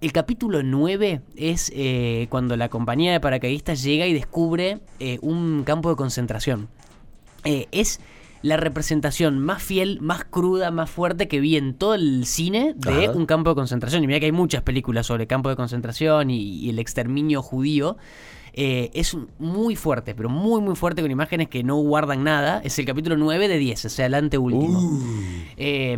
El 0.00 0.12
capítulo 0.12 0.62
9 0.62 1.20
es 1.36 1.70
eh, 1.74 2.26
cuando 2.30 2.56
la 2.56 2.70
compañía 2.70 3.12
de 3.12 3.20
paracaidistas 3.20 3.82
llega 3.82 4.06
y 4.06 4.14
descubre 4.14 4.80
eh, 4.98 5.18
un 5.20 5.62
campo 5.64 5.90
de 5.90 5.96
concentración. 5.96 6.68
Eh, 7.44 7.68
es 7.70 8.00
la 8.42 8.56
representación 8.56 9.38
más 9.38 9.62
fiel, 9.62 10.00
más 10.00 10.24
cruda, 10.24 10.70
más 10.70 10.90
fuerte 10.90 11.28
que 11.28 11.40
vi 11.40 11.56
en 11.56 11.74
todo 11.74 11.94
el 11.94 12.24
cine 12.24 12.72
de 12.76 13.06
Ajá. 13.06 13.12
un 13.12 13.26
campo 13.26 13.50
de 13.50 13.56
concentración. 13.56 14.02
Y 14.02 14.06
mira 14.06 14.20
que 14.20 14.26
hay 14.26 14.32
muchas 14.32 14.62
películas 14.62 15.06
sobre 15.06 15.26
campo 15.26 15.50
de 15.50 15.56
concentración 15.56 16.30
y, 16.30 16.40
y 16.40 16.70
el 16.70 16.78
exterminio 16.78 17.42
judío. 17.42 17.98
Eh, 18.52 18.90
es 18.94 19.16
muy 19.38 19.76
fuerte, 19.76 20.14
pero 20.14 20.28
muy 20.28 20.60
muy 20.60 20.74
fuerte 20.76 21.02
con 21.02 21.10
imágenes 21.10 21.48
que 21.48 21.62
no 21.62 21.76
guardan 21.76 22.24
nada. 22.24 22.60
Es 22.64 22.78
el 22.78 22.84
capítulo 22.86 23.16
9 23.16 23.48
de 23.48 23.58
10, 23.58 23.84
o 23.84 23.88
sea, 23.88 24.06
el 24.06 24.14
anteúltimo. 24.14 25.00
Eh, 25.56 25.96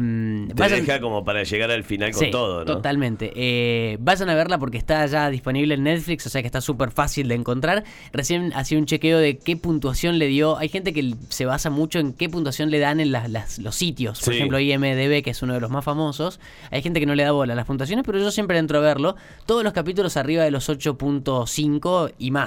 Te 0.48 0.54
vayan- 0.54 0.84
deja 0.84 1.00
como 1.00 1.24
para 1.24 1.42
llegar 1.44 1.70
al 1.70 1.84
final 1.84 2.10
con 2.12 2.20
Sí, 2.24 2.30
todo, 2.30 2.60
¿no? 2.60 2.64
Totalmente. 2.64 3.32
Eh, 3.36 3.96
vayan 4.00 4.28
a 4.28 4.34
verla 4.34 4.58
porque 4.58 4.78
está 4.78 5.04
ya 5.06 5.30
disponible 5.30 5.74
en 5.74 5.84
Netflix, 5.84 6.26
o 6.26 6.30
sea 6.30 6.42
que 6.42 6.46
está 6.46 6.60
súper 6.60 6.90
fácil 6.90 7.28
de 7.28 7.34
encontrar. 7.36 7.84
Recién 8.12 8.52
hacía 8.54 8.78
un 8.78 8.86
chequeo 8.86 9.18
de 9.18 9.38
qué 9.38 9.56
puntuación 9.56 10.18
le 10.18 10.26
dio. 10.26 10.58
Hay 10.58 10.68
gente 10.68 10.92
que 10.92 11.14
se 11.28 11.44
basa 11.46 11.70
mucho 11.70 11.98
en 11.98 12.12
qué 12.12 12.28
puntuación 12.28 12.70
le 12.70 12.78
dan 12.78 13.00
en 13.00 13.12
las- 13.12 13.30
las- 13.30 13.58
los 13.58 13.74
sitios. 13.76 14.20
Por 14.20 14.32
Sí. 14.34 14.38
ejemplo, 14.38 14.58
IMDB, 14.58 15.22
que 15.22 15.30
es 15.30 15.42
uno 15.42 15.54
de 15.54 15.60
los 15.60 15.70
más 15.70 15.84
famosos. 15.84 16.40
Hay 16.70 16.82
gente 16.82 17.00
que 17.00 17.06
no 17.06 17.14
le 17.14 17.22
da 17.22 17.32
bola 17.32 17.52
a 17.52 17.56
las 17.56 17.66
puntuaciones, 17.66 18.04
pero 18.04 18.18
yo 18.18 18.30
siempre 18.30 18.58
entro 18.58 18.78
a 18.78 18.80
verlo. 18.80 19.16
Todos 19.46 19.62
los 19.64 19.72
capítulos 19.72 20.16
arriba 20.16 20.42
de 20.44 20.50
los 20.50 20.68
8.5 20.68 22.10
y 22.18 22.30
más. 22.30 22.41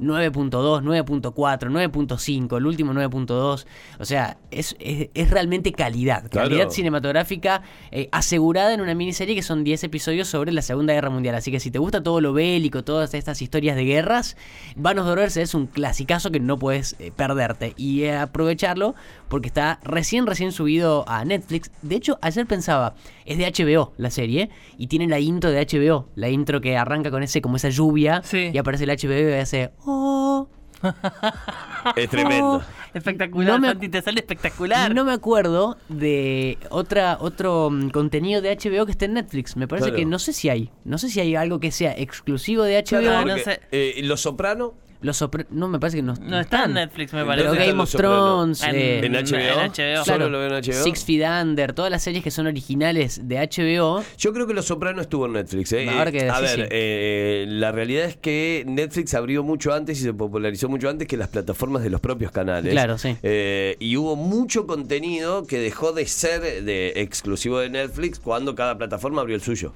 9.2, 0.00 0.82
9.4, 0.82 1.32
9.5, 1.32 2.56
el 2.56 2.66
último 2.66 2.92
9.2. 2.94 3.66
O 3.98 4.04
sea, 4.04 4.38
es, 4.50 4.74
es, 4.80 5.10
es 5.12 5.30
realmente 5.30 5.72
calidad. 5.72 6.28
Claro. 6.28 6.48
Calidad 6.48 6.70
cinematográfica 6.70 7.62
eh, 7.90 8.08
asegurada 8.10 8.72
en 8.72 8.80
una 8.80 8.94
miniserie 8.94 9.34
que 9.34 9.42
son 9.42 9.62
10 9.62 9.84
episodios 9.84 10.28
sobre 10.28 10.52
la 10.52 10.62
Segunda 10.62 10.94
Guerra 10.94 11.10
Mundial. 11.10 11.34
Así 11.34 11.50
que 11.50 11.60
si 11.60 11.70
te 11.70 11.78
gusta 11.78 12.02
todo 12.02 12.20
lo 12.20 12.32
bélico, 12.32 12.82
todas 12.82 13.12
estas 13.14 13.42
historias 13.42 13.76
de 13.76 13.84
guerras, 13.84 14.36
Vanos 14.74 15.06
Brothers 15.06 15.36
es 15.36 15.54
un 15.54 15.66
clasicazo 15.66 16.30
que 16.30 16.40
no 16.40 16.58
puedes 16.58 16.96
eh, 16.98 17.12
perderte. 17.14 17.74
Y 17.76 18.02
eh, 18.04 18.16
aprovecharlo 18.16 18.94
porque 19.30 19.46
está 19.48 19.80
recién, 19.82 20.26
recién 20.26 20.52
subido 20.52 21.08
a 21.08 21.24
Netflix. 21.24 21.70
De 21.80 21.94
hecho, 21.96 22.18
ayer 22.20 22.44
pensaba, 22.46 22.94
es 23.24 23.38
de 23.38 23.46
HBO 23.50 23.94
la 23.96 24.10
serie 24.10 24.50
y 24.76 24.88
tiene 24.88 25.06
la 25.06 25.18
intro 25.20 25.50
de 25.50 25.64
HBO. 25.64 26.08
La 26.16 26.28
intro 26.28 26.60
que 26.60 26.76
arranca 26.76 27.10
con 27.10 27.22
ese 27.22 27.40
como 27.40 27.56
esa 27.56 27.70
lluvia 27.70 28.20
Sí. 28.24 28.50
y 28.52 28.58
aparece 28.58 28.84
el 28.84 28.90
HBO 28.90 29.30
y 29.30 29.32
hace... 29.40 29.70
Oh, 29.86 30.48
Es 31.96 32.08
tremendo. 32.08 32.62
Espectacular, 32.94 33.52
No 33.52 33.58
me- 33.60 33.68
Santi, 33.68 33.88
te 33.88 34.02
sale 34.02 34.20
espectacular. 34.20 34.94
No 34.94 35.04
me 35.04 35.12
acuerdo 35.12 35.76
de 35.88 36.58
otra 36.70 37.18
otro 37.20 37.70
mm, 37.70 37.90
contenido 37.90 38.40
de 38.42 38.56
HBO 38.56 38.84
que 38.86 38.92
esté 38.92 39.04
en 39.04 39.14
Netflix. 39.14 39.56
Me 39.56 39.68
parece 39.68 39.88
Claro. 39.88 39.98
que 39.98 40.06
no 40.06 40.18
sé 40.18 40.32
si 40.32 40.48
hay. 40.48 40.70
No 40.84 40.98
sé 40.98 41.08
si 41.08 41.20
hay 41.20 41.36
algo 41.36 41.60
que 41.60 41.70
sea 41.70 41.96
exclusivo 41.96 42.62
de 42.64 42.78
HBO. 42.78 43.00
Claro, 43.00 43.20
no 43.26 43.34
porque, 43.36 43.44
sé. 43.44 43.60
eh, 43.70 44.00
Los 44.02 44.22
Soprano 44.22 44.74
Los 45.02 45.24
no, 45.50 45.68
me 45.68 45.78
parece 45.80 45.96
que 45.98 46.02
no, 46.02 46.14
No 46.20 46.38
está 46.38 46.64
en 46.64 46.74
Netflix, 46.74 47.12
me 47.14 47.20
En 47.22 47.26
parece. 47.26 47.42
Pero 47.48 47.54
¿Dónde 47.54 47.66
Game 47.70 47.82
of? 47.82 47.90
Thrones, 47.90 48.62
En- 48.62 48.74
eh, 48.76 48.98
en 49.06 49.12
HBO. 49.14 49.60
en 49.60 49.70
HBO. 49.72 50.04
Solo 50.04 50.28
lo 50.28 50.38
veo 50.38 50.48
en 50.48 50.54
HBO. 50.62 50.82
Six 50.84 51.04
Feet 51.04 51.24
Under, 51.42 51.72
todas 51.72 51.90
las 51.90 52.02
series 52.02 52.22
que 52.22 52.30
son 52.30 52.46
originales 52.46 53.20
de 53.26 53.36
HBO. 53.38 54.04
Yo 54.18 54.32
creo 54.34 54.46
que 54.46 54.52
Los 54.54 54.66
Soprano 54.66 55.00
estuvo 55.00 55.24
en 55.26 55.32
Netflix. 55.32 55.72
¿eh? 55.72 55.86
Que 56.12 56.28
a 56.28 56.40
ver, 56.40 56.50
sí. 56.56 56.62
eh, 56.70 57.44
la 57.48 57.72
realidad 57.72 58.04
es 58.04 58.16
que 58.16 58.64
Netflix 58.66 59.14
abrió 59.14 59.42
mucho 59.42 59.72
antes 59.72 59.98
y 60.00 60.02
se 60.02 60.12
popularizó 60.12 60.68
mucho 60.68 60.88
antes 60.90 61.08
que 61.08 61.16
las 61.16 61.28
plataformas 61.28 61.82
de 61.82 61.90
los 61.90 62.00
propios 62.00 62.30
canales. 62.30 62.72
Claro, 62.72 62.98
sí. 62.98 63.16
Eh, 63.22 63.76
y 63.80 63.96
hubo 63.96 64.16
mucho 64.16 64.66
contenido 64.66 65.46
que 65.46 65.58
dejó 65.58 65.92
de 65.92 66.06
ser 66.06 66.64
de 66.64 66.92
exclusivo 66.96 67.58
de 67.60 67.70
Netflix 67.70 68.18
cuando 68.18 68.54
cada 68.54 68.76
plataforma 68.76 69.20
abrió 69.22 69.36
el 69.36 69.42
suyo. 69.42 69.72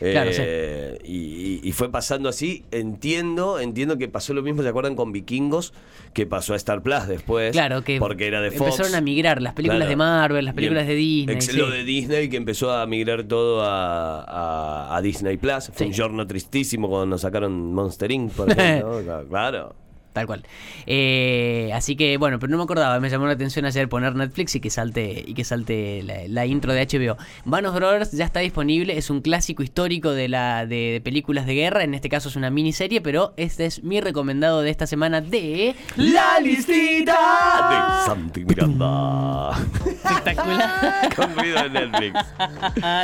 Claro, 0.00 0.30
Eh, 0.34 0.98
y, 1.04 1.14
y- 1.16 1.60
y 1.62 1.72
fue 1.72 1.90
pasando 1.90 2.28
así. 2.28 2.64
Entiendo, 2.70 3.60
entiendo 3.60 3.98
que 3.98 4.08
pasó 4.08 4.32
lo 4.34 4.42
mismo, 4.42 4.62
¿se 4.62 4.68
acuerdan 4.68 4.96
con 4.96 5.12
Vikingos? 5.12 5.72
Que 6.14 6.26
pasó 6.26 6.54
a 6.54 6.56
Star 6.56 6.82
Plus 6.82 7.06
después. 7.06 7.52
Claro, 7.52 7.82
que 7.84 7.98
porque 7.98 8.26
era 8.26 8.40
de 8.40 8.50
Fox. 8.50 8.70
empezaron 8.72 8.94
a 8.94 9.00
migrar 9.00 9.40
las 9.42 9.52
películas 9.52 9.78
Claro. 9.80 9.90
de 9.90 9.96
Marvel, 9.96 10.44
las 10.46 10.54
películas 10.54 10.82
em- 10.84 10.88
de 10.88 10.94
Disney. 10.94 11.36
ex- 11.36 11.46
sí. 11.46 11.56
Lo 11.56 11.68
de 11.70 11.84
Disney 11.84 12.28
que 12.28 12.36
empezó 12.36 12.72
a 12.72 12.86
migrar 12.86 13.24
todo 13.24 13.62
a, 13.62 14.22
a- 14.22 14.96
a 14.96 15.02
Disney 15.02 15.36
Plus. 15.36 15.66
Fue 15.66 15.74
Sí. 15.76 15.84
un 15.84 15.92
giorno 15.92 16.26
tristísimo 16.26 16.88
cuando 16.88 17.06
nos 17.06 17.20
sacaron 17.20 17.72
Monster 17.74 18.10
Inc. 18.10 18.32
Por 18.32 18.50
ejemplo. 18.50 19.02
¿no? 19.06 19.22
claro. 19.28 19.74
Tal 20.12 20.26
cual. 20.26 20.44
Eh, 20.86 21.70
así 21.72 21.94
que 21.94 22.16
bueno, 22.16 22.38
pero 22.40 22.50
no 22.50 22.56
me 22.56 22.64
acordaba, 22.64 22.98
me 22.98 23.08
llamó 23.08 23.26
la 23.26 23.32
atención 23.34 23.64
ayer 23.64 23.88
poner 23.88 24.16
Netflix 24.16 24.56
y 24.56 24.60
que 24.60 24.68
salte 24.70 25.22
y 25.24 25.34
que 25.34 25.44
salte 25.44 26.02
la, 26.02 26.14
la 26.26 26.46
intro 26.46 26.72
de 26.72 26.84
HBO. 26.86 27.16
Vanos 27.44 27.74
Brothers 27.74 28.10
ya 28.12 28.24
está 28.24 28.40
disponible, 28.40 28.98
es 28.98 29.08
un 29.08 29.20
clásico 29.20 29.62
histórico 29.62 30.10
de 30.10 30.28
la 30.28 30.66
de, 30.66 30.90
de 30.94 31.00
películas 31.00 31.46
de 31.46 31.54
guerra, 31.54 31.84
en 31.84 31.94
este 31.94 32.08
caso 32.08 32.28
es 32.28 32.34
una 32.36 32.50
miniserie, 32.50 33.00
pero 33.00 33.34
este 33.36 33.66
es 33.66 33.84
mi 33.84 34.00
recomendado 34.00 34.62
de 34.62 34.70
esta 34.70 34.86
semana 34.88 35.20
de 35.20 35.76
La 35.96 36.40
listita 36.40 37.12
de 37.70 38.06
Santi 38.06 38.44
Miranda. 38.44 39.50
Espectacular. 40.04 41.14
Con 41.16 41.36
ruido 41.36 41.62
de 41.62 41.70
Netflix. 41.70 42.18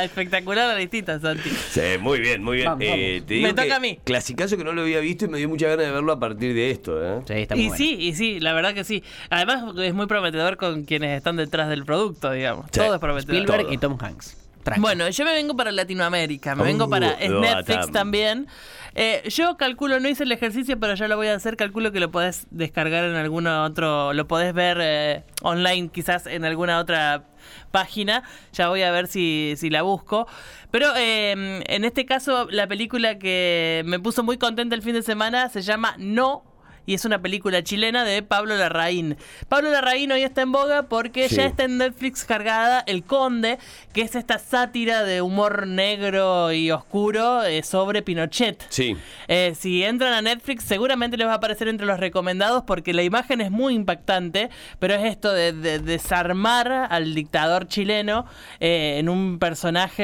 Espectacular 0.03 0.67
la 0.67 0.75
listita, 0.79 1.19
Santi. 1.19 1.49
Sí, 1.49 1.81
muy 2.01 2.19
bien, 2.19 2.43
muy 2.43 2.57
bien. 2.57 2.67
Vamos, 2.69 2.83
Eh, 2.85 3.11
vamos. 3.15 3.27
te 3.27 3.33
digo 3.33 3.47
Me 3.47 3.53
toca 3.53 3.65
que 3.67 3.73
a 3.73 3.79
mí. 3.79 3.99
Clasicazo 4.03 4.57
que 4.57 4.63
no 4.63 4.73
lo 4.73 4.81
había 4.81 4.99
visto 4.99 5.25
y 5.25 5.27
me 5.29 5.37
dio 5.37 5.47
mucha 5.49 5.67
ganas 5.67 5.85
de 5.85 5.91
verlo 5.91 6.11
a 6.11 6.19
partir 6.19 6.53
de 6.53 6.71
esto. 6.71 6.96
¿Eh? 7.03 7.21
Sí, 7.27 7.33
está 7.33 7.55
muy 7.55 7.63
Y 7.65 7.67
bueno. 7.69 7.77
sí, 7.77 7.93
y 7.99 8.13
sí, 8.15 8.39
la 8.39 8.53
verdad 8.53 8.73
que 8.73 8.83
sí. 8.83 9.03
Además 9.29 9.63
es 9.77 9.93
muy 9.93 10.05
prometedor 10.07 10.57
con 10.57 10.85
quienes 10.85 11.15
están 11.17 11.35
detrás 11.37 11.69
del 11.69 11.85
producto, 11.85 12.31
digamos. 12.31 12.65
Sí. 12.71 12.79
Todo 12.79 12.93
es 12.95 12.99
prometedor. 12.99 13.35
Spielberg 13.35 13.63
todo. 13.63 13.73
y 13.73 13.77
Tom 13.77 13.97
Hanks. 13.99 14.37
Bueno, 14.79 15.07
yo 15.07 15.23
me 15.23 15.31
vengo 15.31 15.55
para 15.55 15.71
Latinoamérica, 15.71 16.53
me 16.53 16.63
Uh, 16.63 16.65
vengo 16.65 16.89
para 16.89 17.11
es 17.13 17.29
no, 17.29 17.39
Netflix 17.39 17.87
tam- 17.87 17.91
también. 17.93 18.47
Eh, 18.95 19.23
yo 19.29 19.55
calculo, 19.55 20.01
no 20.01 20.09
hice 20.09 20.23
el 20.25 20.31
ejercicio, 20.33 20.77
pero 20.77 20.93
ya 20.95 21.07
lo 21.07 21.15
voy 21.15 21.27
a 21.27 21.35
hacer. 21.35 21.55
Calculo 21.55 21.93
que 21.93 22.01
lo 22.01 22.11
podés 22.11 22.47
descargar 22.49 23.05
en 23.05 23.15
alguna 23.15 23.63
otro, 23.63 24.11
lo 24.11 24.27
podés 24.27 24.53
ver 24.53 24.77
eh, 24.81 25.23
online, 25.41 25.87
quizás 25.87 26.25
en 26.27 26.43
alguna 26.43 26.79
otra 26.79 27.23
página. 27.71 28.23
Ya 28.51 28.67
voy 28.67 28.81
a 28.81 28.91
ver 28.91 29.07
si, 29.07 29.53
si 29.55 29.69
la 29.69 29.83
busco. 29.83 30.27
Pero 30.69 30.87
eh, 30.97 31.63
en 31.65 31.85
este 31.85 32.05
caso, 32.05 32.49
la 32.51 32.67
película 32.67 33.17
que 33.19 33.83
me 33.85 33.99
puso 34.01 34.21
muy 34.21 34.37
contenta 34.37 34.75
el 34.75 34.81
fin 34.81 34.95
de 34.95 35.01
semana 35.01 35.47
se 35.47 35.61
llama 35.61 35.95
No. 35.97 36.43
Y 36.87 36.95
es 36.95 37.05
una 37.05 37.21
película 37.21 37.61
chilena 37.63 38.03
de 38.03 38.23
Pablo 38.23 38.55
Larraín. 38.57 39.17
Pablo 39.47 39.69
Larraín 39.69 40.11
hoy 40.11 40.23
está 40.23 40.41
en 40.41 40.51
boga 40.51 40.83
porque 40.83 41.29
Sí. 41.29 41.35
ya 41.35 41.45
está 41.45 41.65
en 41.65 41.77
Netflix 41.77 42.23
cargada 42.25 42.83
El 42.87 43.03
Conde, 43.03 43.59
que 43.93 44.01
es 44.01 44.15
esta 44.15 44.39
sátira 44.39 45.03
de 45.03 45.21
humor 45.21 45.67
negro 45.67 46.51
y 46.51 46.71
oscuro 46.71 47.43
eh, 47.43 47.61
sobre 47.61 48.01
Pinochet. 48.01 48.65
Sí. 48.69 48.97
Eh, 49.27 49.53
si 49.59 49.83
entran 49.83 50.13
a 50.13 50.21
Netflix, 50.23 50.63
seguramente 50.63 51.17
les 51.17 51.27
va 51.27 51.33
a 51.33 51.35
aparecer 51.35 51.67
entre 51.67 51.85
los 51.85 51.99
recomendados 51.99 52.63
porque 52.65 52.93
la 52.93 53.03
imagen 53.03 53.41
es 53.41 53.51
muy 53.51 53.75
impactante, 53.75 54.49
pero 54.79 54.95
es 54.95 55.03
esto 55.03 55.31
de, 55.33 55.51
de 55.53 55.79
desarmar 55.79 56.71
al 56.89 57.13
dictador 57.13 57.67
chileno 57.67 58.25
eh, 58.59 58.95
en 58.97 59.09
un 59.09 59.37
personaje 59.39 60.03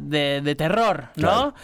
de, 0.00 0.40
de 0.42 0.54
terror, 0.54 1.08
¿no? 1.16 1.52
Claro. 1.52 1.54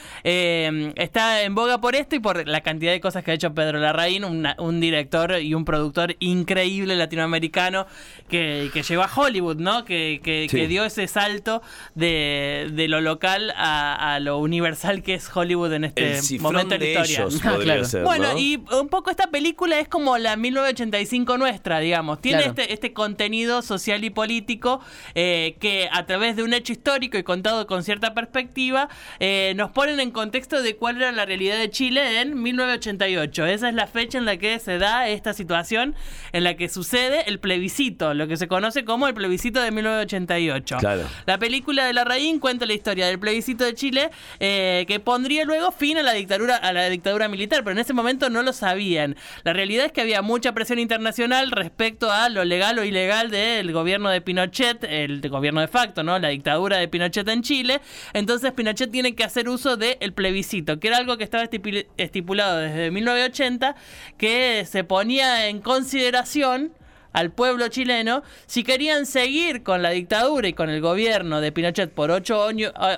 Está 0.96 1.42
en 1.42 1.54
boga 1.54 1.78
por 1.80 1.94
esto 1.96 2.14
y 2.16 2.20
por 2.20 2.46
la 2.46 2.60
cantidad 2.60 2.92
de 2.92 3.00
cosas 3.00 3.24
que 3.24 3.30
ha 3.30 3.34
hecho 3.34 3.54
Pedro 3.54 3.78
Larraín, 3.78 4.17
una- 4.24 4.56
un 4.58 4.80
director 4.80 5.38
y 5.40 5.54
un 5.54 5.64
productor 5.64 6.16
increíble 6.20 6.96
latinoamericano 6.96 7.86
que, 8.28 8.70
que 8.72 8.82
llegó 8.82 9.02
a 9.02 9.10
Hollywood, 9.14 9.56
¿no? 9.56 9.84
Que, 9.84 10.20
que- 10.22 10.46
Sí. 10.50 10.56
que 10.56 10.68
dio 10.68 10.84
ese 10.84 11.06
salto 11.08 11.62
de, 11.94 12.68
de 12.72 12.88
lo 12.88 13.00
local 13.00 13.52
a, 13.56 14.14
a 14.14 14.20
lo 14.20 14.38
universal 14.38 15.02
que 15.02 15.14
es 15.14 15.28
Hollywood 15.34 15.72
en 15.72 15.84
este 15.84 16.18
El 16.18 16.40
momento 16.40 16.76
de 16.76 16.78
de 16.78 16.94
la 16.94 17.00
historia. 17.02 17.18
ellos 17.26 17.40
Ah, 17.44 17.50
podría 17.50 17.64
claro. 17.74 17.84
ser, 17.84 18.02
Bueno, 18.04 18.32
¿no? 18.32 18.38
y 18.38 18.62
un 18.78 18.88
poco 18.88 19.10
esta 19.10 19.28
película 19.30 19.78
es 19.80 19.88
como 19.88 20.16
la 20.18 20.36
1985 20.36 21.38
nuestra, 21.38 21.80
digamos. 21.80 22.20
Tiene 22.20 22.38
Claro. 22.44 22.54
este, 22.60 22.72
este 22.72 22.92
contenido 22.92 23.62
social 23.62 24.04
y 24.04 24.10
político 24.10 24.80
eh, 25.14 25.56
que 25.60 25.88
a 25.92 26.06
través 26.06 26.36
de 26.36 26.42
un 26.42 26.52
hecho 26.54 26.72
histórico 26.72 27.18
y 27.18 27.22
contado 27.22 27.66
con 27.66 27.82
cierta 27.82 28.14
perspectiva 28.14 28.88
eh, 29.20 29.52
nos 29.56 29.70
ponen 29.70 30.00
en 30.00 30.10
contexto 30.10 30.62
de 30.62 30.76
cuál 30.76 30.96
era 30.96 31.12
la 31.12 31.26
realidad 31.26 31.58
de 31.58 31.70
Chile 31.70 32.20
en 32.20 32.40
1988. 32.42 33.46
Esa 33.46 33.68
es 33.68 33.74
la 33.74 33.86
fecha 33.86 34.07
en 34.16 34.24
la 34.24 34.36
que 34.38 34.58
se 34.60 34.78
da 34.78 35.08
esta 35.08 35.34
situación, 35.34 35.94
en 36.32 36.44
la 36.44 36.54
que 36.54 36.68
sucede 36.70 37.28
el 37.28 37.38
plebiscito, 37.40 38.14
lo 38.14 38.26
que 38.28 38.36
se 38.36 38.48
conoce 38.48 38.84
como 38.84 39.06
el 39.08 39.14
plebiscito 39.14 39.60
de 39.60 39.70
1988. 39.70 40.76
Claro. 40.78 41.02
La 41.26 41.38
película 41.38 41.84
de 41.86 41.92
Larraín 41.92 42.38
cuenta 42.38 42.64
la 42.64 42.72
historia 42.72 43.06
del 43.06 43.18
plebiscito 43.18 43.64
de 43.64 43.74
Chile 43.74 44.10
eh, 44.40 44.84
que 44.88 45.00
pondría 45.00 45.44
luego 45.44 45.72
fin 45.72 45.98
a 45.98 46.02
la 46.02 46.12
dictadura 46.12 46.56
a 46.56 46.72
la 46.72 46.88
dictadura 46.88 47.28
militar, 47.28 47.62
pero 47.64 47.72
en 47.72 47.78
ese 47.78 47.92
momento 47.92 48.30
no 48.30 48.42
lo 48.42 48.52
sabían. 48.52 49.16
La 49.44 49.52
realidad 49.52 49.86
es 49.86 49.92
que 49.92 50.00
había 50.00 50.22
mucha 50.22 50.52
presión 50.52 50.78
internacional 50.78 51.50
respecto 51.50 52.10
a 52.10 52.28
lo 52.28 52.44
legal 52.44 52.78
o 52.78 52.84
ilegal 52.84 53.30
del 53.30 53.72
gobierno 53.72 54.08
de 54.10 54.20
Pinochet, 54.20 54.84
el 54.84 55.20
de 55.20 55.28
gobierno 55.28 55.60
de 55.60 55.68
facto, 55.68 56.02
¿no? 56.02 56.18
La 56.18 56.28
dictadura 56.28 56.78
de 56.78 56.88
Pinochet 56.88 57.28
en 57.28 57.42
Chile. 57.42 57.80
Entonces 58.12 58.52
Pinochet 58.52 58.90
tiene 58.90 59.14
que 59.14 59.24
hacer 59.24 59.48
uso 59.48 59.76
del 59.76 60.12
plebiscito, 60.12 60.78
que 60.78 60.88
era 60.88 60.98
algo 60.98 61.16
que 61.18 61.24
estaba 61.24 61.44
estipul- 61.44 61.86
estipulado 61.96 62.58
desde 62.58 62.90
1980, 62.90 63.74
que 64.16 64.66
se 64.70 64.84
ponía 64.84 65.48
en 65.48 65.60
consideración 65.60 66.72
al 67.12 67.30
pueblo 67.30 67.68
chileno 67.68 68.22
si 68.46 68.64
querían 68.64 69.06
seguir 69.06 69.62
con 69.62 69.82
la 69.82 69.90
dictadura 69.90 70.46
y 70.48 70.52
con 70.52 70.68
el 70.70 70.80
gobierno 70.80 71.40
de 71.40 71.52
Pinochet 71.52 71.90
por 71.90 72.10
ocho, 72.10 72.46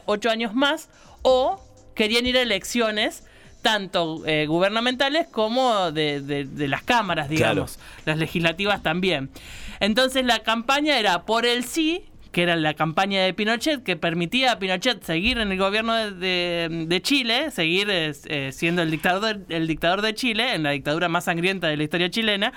ocho 0.06 0.30
años 0.30 0.54
más 0.54 0.88
o 1.22 1.62
querían 1.94 2.26
ir 2.26 2.36
a 2.36 2.42
elecciones 2.42 3.24
tanto 3.62 4.22
eh, 4.26 4.46
gubernamentales 4.46 5.26
como 5.28 5.92
de, 5.92 6.20
de- 6.22 6.44
de 6.46 6.68
las 6.68 6.82
cámaras, 6.82 7.28
digamos, 7.28 7.78
las 8.06 8.16
legislativas 8.16 8.82
también. 8.82 9.28
Entonces 9.80 10.24
la 10.24 10.38
campaña 10.40 10.98
era 10.98 11.22
por 11.26 11.44
el 11.46 11.64
sí, 11.64 12.04
que 12.32 12.42
era 12.42 12.56
la 12.56 12.74
campaña 12.74 13.22
de 13.22 13.34
Pinochet, 13.34 13.82
que 13.82 13.96
permitía 13.96 14.52
a 14.52 14.58
Pinochet 14.58 15.02
seguir 15.02 15.38
en 15.38 15.50
el 15.52 15.58
gobierno 15.58 15.94
de, 15.94 16.10
de- 16.12 16.86
de 16.86 17.02
Chile, 17.02 17.50
seguir 17.50 17.88
eh, 17.90 18.50
siendo 18.52 18.82
el 18.82 18.90
dictador, 18.90 19.40
el 19.48 19.66
dictador 19.66 20.02
de 20.02 20.14
Chile, 20.14 20.54
en 20.54 20.62
la 20.62 20.70
dictadura 20.70 21.08
más 21.08 21.24
sangrienta 21.24 21.66
de 21.68 21.76
la 21.76 21.82
historia 21.82 22.10
chilena, 22.10 22.52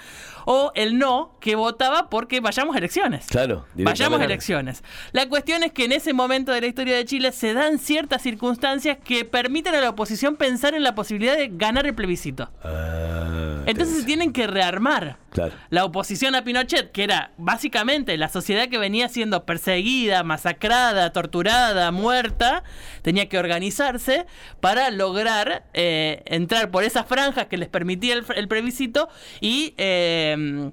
o 0.46 0.72
el 0.75 0.98
no, 0.98 1.38
que 1.39 1.56
votaba 1.56 2.10
porque 2.10 2.39
vayamos 2.39 2.75
a 2.75 2.80
elecciones. 2.80 3.27
Claro, 3.27 3.65
Vayamos 3.75 4.20
a 4.20 4.25
elecciones. 4.25 4.84
La 5.12 5.27
cuestión 5.30 5.63
es 5.63 5.72
que 5.72 5.86
en 5.86 5.92
ese 5.94 6.13
momento 6.13 6.51
de 6.51 6.62
la 6.62 6.68
historia 6.68 6.96
de 6.98 7.06
Chile 7.06 7.32
se 7.32 7.53
dan 7.53 7.80
ciertas 7.80 8.22
circunstancias 8.22 8.98
que 9.03 9.25
permiten 9.25 9.74
a 9.75 9.82
la 9.82 9.89
oposición 9.89 10.36
pensar 10.36 10.74
en 10.75 10.84
la 10.84 10.96
posibilidad 10.96 11.38
de 11.38 11.50
ganar 11.51 11.86
el 11.88 11.96
plebiscito. 11.96 12.50
Ah, 12.63 13.53
Entonces 13.65 13.98
se 13.98 14.03
tienen 14.03 14.34
que 14.34 14.48
rearmar. 14.48 15.17
Claro. 15.32 15.53
La 15.70 15.86
oposición 15.86 16.36
a 16.36 16.43
Pinochet, 16.43 16.91
que 16.91 17.03
era 17.03 17.32
básicamente 17.38 18.17
la 18.17 18.29
sociedad 18.29 18.70
que 18.70 18.77
venía 18.77 19.10
siendo 19.10 19.46
perseguida, 19.46 20.24
masacrada, 20.24 21.12
torturada, 21.12 21.91
muerta, 21.91 22.63
tenía 23.01 23.29
que 23.29 23.38
organizarse 23.38 24.25
para 24.60 24.91
lograr 24.91 25.65
eh, 25.74 26.24
entrar 26.25 26.72
por 26.72 26.84
esas 26.84 27.05
franjas 27.05 27.48
que 27.48 27.58
les 27.58 27.70
permitía 27.70 28.13
el, 28.13 28.25
el 28.36 28.48
plebiscito 28.48 29.10
y 29.41 29.74
eh, 29.77 30.72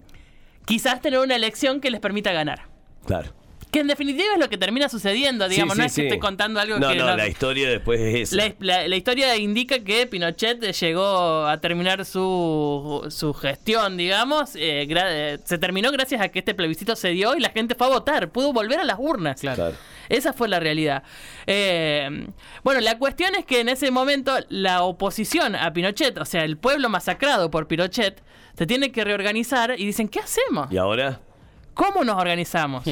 quizás 0.67 1.01
tener 1.01 1.21
una 1.21 1.37
elección 1.37 1.81
que 1.81 1.91
les 1.91 2.01
permita 2.01 2.33
ganar. 2.33 2.69
Claro. 3.07 3.40
Que 3.71 3.81
en 3.81 3.87
definitiva 3.87 4.33
es 4.35 4.39
lo 4.41 4.49
que 4.49 4.59
termina 4.59 4.89
sucediendo, 4.89 5.49
digamos, 5.49 5.75
Sí, 5.75 5.79
no 5.81 5.85
sí, 5.85 5.87
es 5.87 5.95
que 5.95 6.01
sí. 6.03 6.07
estoy 6.09 6.19
contando 6.19 6.59
algo 6.59 6.79
no, 6.81 6.89
que 6.89 6.97
No, 6.97 7.17
la 7.17 7.29
historia 7.29 7.69
después 7.71 8.01
es 8.01 8.33
esa. 8.33 8.37
la, 8.37 8.55
la- 8.59 8.89
la 8.89 8.97
historia 8.97 9.37
indica 9.37 9.79
que 9.85 10.07
Pinochet 10.09 10.61
llegó 10.73 11.47
a 11.47 11.57
terminar 11.61 12.05
su, 12.05 13.07
su 13.11 13.33
gestión, 13.35 13.97
digamos. 13.97 14.57
eh, 14.57 14.87
gra- 14.89 15.05
eh, 15.09 15.39
se 15.45 15.57
terminó 15.59 15.93
gracias 15.93 16.21
a 16.21 16.29
que 16.31 16.41
este 16.41 16.55
plebiscito 16.55 16.97
se 16.97 17.11
dio 17.11 17.37
y 17.37 17.41
la 17.41 17.51
gente 17.51 17.75
fue 17.77 17.87
a 17.87 17.91
votar. 17.91 18.31
Pudo 18.31 18.53
volver 18.53 18.81
a 18.81 18.85
las 18.85 18.97
urnas. 18.99 19.41
Claro. 19.41 19.73
Esa 20.09 20.33
fue 20.33 20.49
la 20.49 20.59
realidad. 20.59 21.05
Eh, 21.47 22.27
bueno, 22.65 22.81
la 22.81 22.99
cuestión 22.99 23.35
es 23.37 23.45
que 23.45 23.61
en 23.61 23.69
ese 23.69 23.93
momento 23.93 24.33
la 24.49 24.83
oposición 24.83 25.55
a 25.55 25.73
Pinochet, 25.73 26.19
o 26.19 26.25
sea, 26.25 26.45
el 26.45 26.57
pueblo 26.57 26.89
masacrado 26.89 27.51
por 27.51 27.69
Pinochet, 27.69 28.21
se 28.59 28.67
tiene 28.67 28.91
que 28.91 29.05
reorganizar 29.05 29.75
y 29.79 29.87
dicen, 29.87 30.09
¿qué 30.09 30.19
hacemos? 30.19 30.73
¿Y 30.73 30.77
ahora? 30.77 31.21
¿Cómo 31.75 32.03
nos 32.03 32.17
organizamos? 32.17 32.83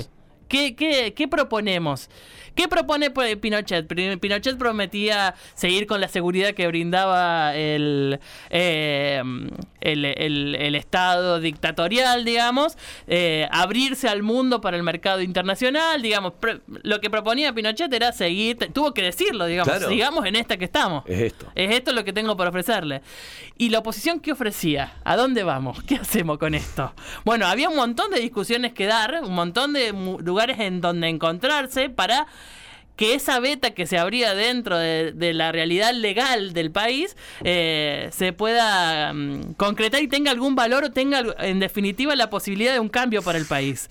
¿Qué, 0.49 0.75
qué, 0.75 1.15
qué 1.15 1.29
proponemos? 1.29 2.09
¿Qué 2.59 2.67
propone 2.67 3.13
pues, 3.13 3.37
Pinochet? 3.37 3.87
Pinochet 4.19 4.59
prometía 4.59 5.37
seguir 5.55 5.87
con 5.87 6.01
la 6.01 6.09
seguridad 6.09 6.55
que 6.55 6.67
brindaba 6.67 7.55
el, 7.55 8.19
eh, 8.51 9.23
el, 9.81 10.05
el- 10.05 10.57
el 10.57 10.75
Estado 10.75 11.39
dictatorial, 11.39 12.25
digamos, 12.25 12.77
eh, 13.07 13.47
abrirse 13.53 14.09
al 14.09 14.25
mundo 14.25 14.61
para 14.61 14.77
el 14.77 14.83
mercado 14.83 15.21
internacional, 15.23 16.03
digamos. 16.03 16.33
Lo 16.83 17.01
que 17.01 17.09
proponía 17.11 17.53
Pinochet 17.53 17.93
era 17.93 18.11
seguir, 18.11 18.57
tuvo 18.73 18.93
que 18.93 19.03
decirlo, 19.03 19.47
digamos, 19.47 19.73
Claro. 19.77 19.89
sigamos 19.89 20.27
en 20.27 20.35
esta 20.35 20.57
que 20.57 20.65
estamos. 20.65 21.05
Es 21.07 21.21
esto. 21.21 21.47
Es 21.55 21.71
esto 21.73 21.93
lo 21.93 22.03
que 22.03 22.13
tengo 22.13 22.37
para 22.37 22.51
ofrecerle. 22.51 23.03
¿Y 23.57 23.69
la 23.69 23.79
oposición 23.79 24.19
qué 24.19 24.33
ofrecía? 24.33 24.95
¿A 25.05 25.15
dónde 25.17 25.45
vamos? 25.45 25.81
¿Qué 25.85 25.95
hacemos 25.95 26.39
con 26.39 26.57
esto? 26.57 26.93
Bueno, 27.25 27.47
había 27.47 27.69
un 27.69 27.77
montón 27.77 28.11
de 28.11 28.19
discusiones 28.19 28.73
que 28.73 28.87
dar, 28.87 29.21
un 29.23 29.33
montón 29.37 29.75
de 29.75 29.93
lugares 29.93 30.59
en 30.59 30.81
donde 30.81 31.07
encontrarse 31.09 31.89
para 31.89 32.27
que 32.99 33.15
esa 33.15 33.39
beta 33.39 33.71
que 33.71 33.87
se 33.87 33.97
abría 33.97 34.35
dentro 34.35 34.77
de, 34.77 35.13
de 35.13 35.33
la 35.33 35.53
realidad 35.53 35.95
legal 35.95 36.53
del 36.53 36.73
país 36.73 37.17
eh, 37.45 38.09
se 38.11 38.33
pueda 38.33 39.13
mm, 39.15 39.55
concretar 39.55 40.03
y 40.03 40.09
tenga 40.09 40.33
algún 40.33 40.57
valor 40.57 40.83
o 40.83 40.91
tenga 40.91 41.23
en 41.39 41.61
definitiva 41.61 42.17
la 42.17 42.29
posibilidad 42.29 42.73
de 42.73 42.81
un 42.81 42.89
cambio 42.89 43.23
para 43.23 43.39
el 43.39 43.47
país. 43.47 43.89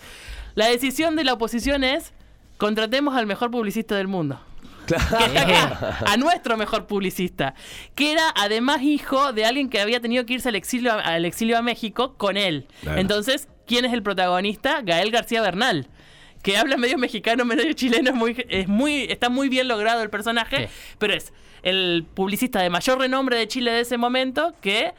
La 0.56 0.67
decisión 0.67 1.15
de 1.15 1.24
la 1.24 1.34
oposición 1.34 1.86
es 1.86 2.12
contratemos 2.58 3.15
al 3.15 3.28
mejor 3.28 3.50
publicista 3.50 3.96
del 3.96 4.10
mundo 4.10 4.41
que 4.86 4.96
está 4.96 5.41
acá, 5.41 5.98
a 6.06 6.17
nuestro 6.17 6.58
mejor 6.58 6.86
publicista, 6.86 7.56
que 7.96 8.12
era 8.12 8.34
además 8.36 8.82
hijo 8.82 9.32
de 9.32 9.46
alguien 9.46 9.70
que 9.70 9.80
había 9.80 10.02
tenido 10.02 10.26
que 10.26 10.34
irse 10.34 10.50
al 10.50 10.56
exilio, 10.56 10.93
al 10.93 11.24
exilio 11.24 11.58
a 11.58 11.62
México 11.62 12.15
con 12.17 12.36
él. 12.36 12.67
Claro. 12.82 13.00
Entonces, 13.00 13.48
¿quién 13.65 13.86
es 13.86 13.93
el 13.93 14.04
protagonista? 14.04 14.82
Gael 14.82 15.12
García 15.12 15.41
Bernal. 15.41 15.88
Que 16.48 16.56
habla 16.56 16.78
medio 16.78 16.98
mexicano, 16.98 17.44
medio 17.44 17.74
chileno, 17.74 18.10
es 18.12 18.16
muy, 18.16 18.46
es 18.48 18.68
muy, 18.70 19.04
está 19.10 19.28
muy 19.28 19.50
bien 19.50 19.68
logrado 19.68 20.02
el 20.02 20.10
personaje, 20.10 20.68
Sí. 20.70 20.74
pero 20.98 21.14
es 21.14 21.34
el 21.62 22.06
publicista 22.14 22.62
de 22.62 22.70
mayor 22.70 23.00
renombre 23.00 23.36
de 23.38 23.50
Chile 23.50 23.72
de 23.72 23.82
ese 23.82 23.98
momento 23.98 24.54
que 24.62 24.94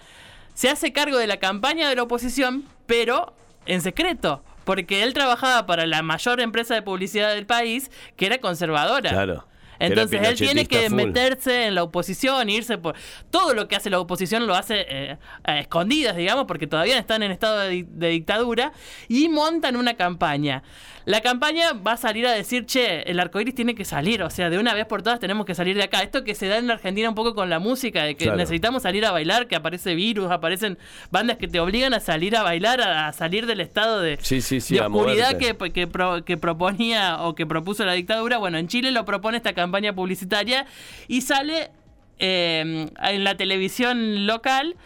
se 0.52 0.68
hace 0.68 0.92
cargo 0.92 1.16
de 1.16 1.26
la 1.26 1.38
campaña 1.38 1.88
de 1.88 1.94
la 1.96 2.02
oposición, 2.02 2.64
pero 2.86 3.32
en 3.64 3.80
secreto, 3.80 4.42
porque 4.64 5.02
él 5.02 5.14
trabajaba 5.14 5.64
para 5.64 5.86
la 5.86 6.02
mayor 6.02 6.40
empresa 6.42 6.74
de 6.74 6.82
publicidad 6.82 7.34
del 7.34 7.46
país, 7.46 7.90
que 8.16 8.26
era 8.26 8.36
conservadora. 8.38 9.08
Claro. 9.08 9.46
Entonces 9.80 10.20
él 10.22 10.34
tiene 10.36 10.66
que 10.66 10.88
full. 10.88 10.96
meterse 10.96 11.66
en 11.66 11.74
la 11.74 11.82
oposición, 11.82 12.48
irse 12.50 12.78
por... 12.78 12.94
Todo 13.30 13.54
lo 13.54 13.68
que 13.68 13.76
hace 13.76 13.90
la 13.90 14.00
oposición 14.00 14.46
lo 14.46 14.54
hace 14.54 14.86
eh, 14.88 15.16
a 15.44 15.58
escondidas, 15.58 16.16
digamos, 16.16 16.46
porque 16.46 16.66
todavía 16.66 16.98
están 16.98 17.22
en 17.22 17.30
estado 17.30 17.58
de, 17.60 17.68
di- 17.70 17.86
de 17.88 18.08
dictadura, 18.08 18.72
y 19.08 19.28
montan 19.28 19.76
una 19.76 19.94
campaña. 19.94 20.62
La 21.04 21.22
campaña 21.22 21.72
va 21.72 21.92
a 21.92 21.96
salir 21.96 22.26
a 22.26 22.32
decir, 22.32 22.66
che, 22.66 23.00
el 23.10 23.18
arcoíris 23.18 23.54
tiene 23.54 23.74
que 23.74 23.86
salir, 23.86 24.22
o 24.22 24.28
sea, 24.28 24.50
de 24.50 24.58
una 24.58 24.74
vez 24.74 24.84
por 24.84 25.02
todas 25.02 25.18
tenemos 25.18 25.46
que 25.46 25.54
salir 25.54 25.74
de 25.76 25.84
acá. 25.84 26.02
Esto 26.02 26.22
que 26.22 26.34
se 26.34 26.48
da 26.48 26.58
en 26.58 26.66
la 26.66 26.74
Argentina 26.74 27.08
un 27.08 27.14
poco 27.14 27.34
con 27.34 27.48
la 27.48 27.58
música, 27.60 28.02
de 28.04 28.14
que 28.14 28.24
Claro. 28.24 28.36
necesitamos 28.36 28.82
salir 28.82 29.06
a 29.06 29.10
bailar, 29.12 29.46
que 29.46 29.56
aparece 29.56 29.94
virus, 29.94 30.30
aparecen 30.30 30.76
bandas 31.10 31.38
que 31.38 31.48
te 31.48 31.60
obligan 31.60 31.94
a 31.94 32.00
salir 32.00 32.36
a 32.36 32.42
bailar, 32.42 32.82
a, 32.82 33.08
a 33.08 33.12
salir 33.14 33.46
del 33.46 33.60
estado 33.60 34.00
de, 34.02 34.18
Sí, 34.20 34.42
sí, 34.42 34.60
sí, 34.60 34.74
de 34.74 34.82
oscuridad 34.82 35.38
que, 35.38 35.56
que, 35.72 35.86
pro- 35.86 36.24
que 36.26 36.36
proponía 36.36 37.22
o 37.22 37.34
que 37.34 37.46
propuso 37.46 37.86
la 37.86 37.92
dictadura. 37.94 38.36
Bueno, 38.36 38.58
en 38.58 38.68
Chile 38.68 38.90
lo 38.90 39.04
propone 39.06 39.38
esta 39.38 39.54
campaña 39.54 39.67
publicitaria 39.94 40.66
y 41.06 41.20
sale 41.22 41.70
eh, 42.18 42.88
en 43.02 43.24
la 43.24 43.36
televisión 43.36 44.26
local 44.26 44.76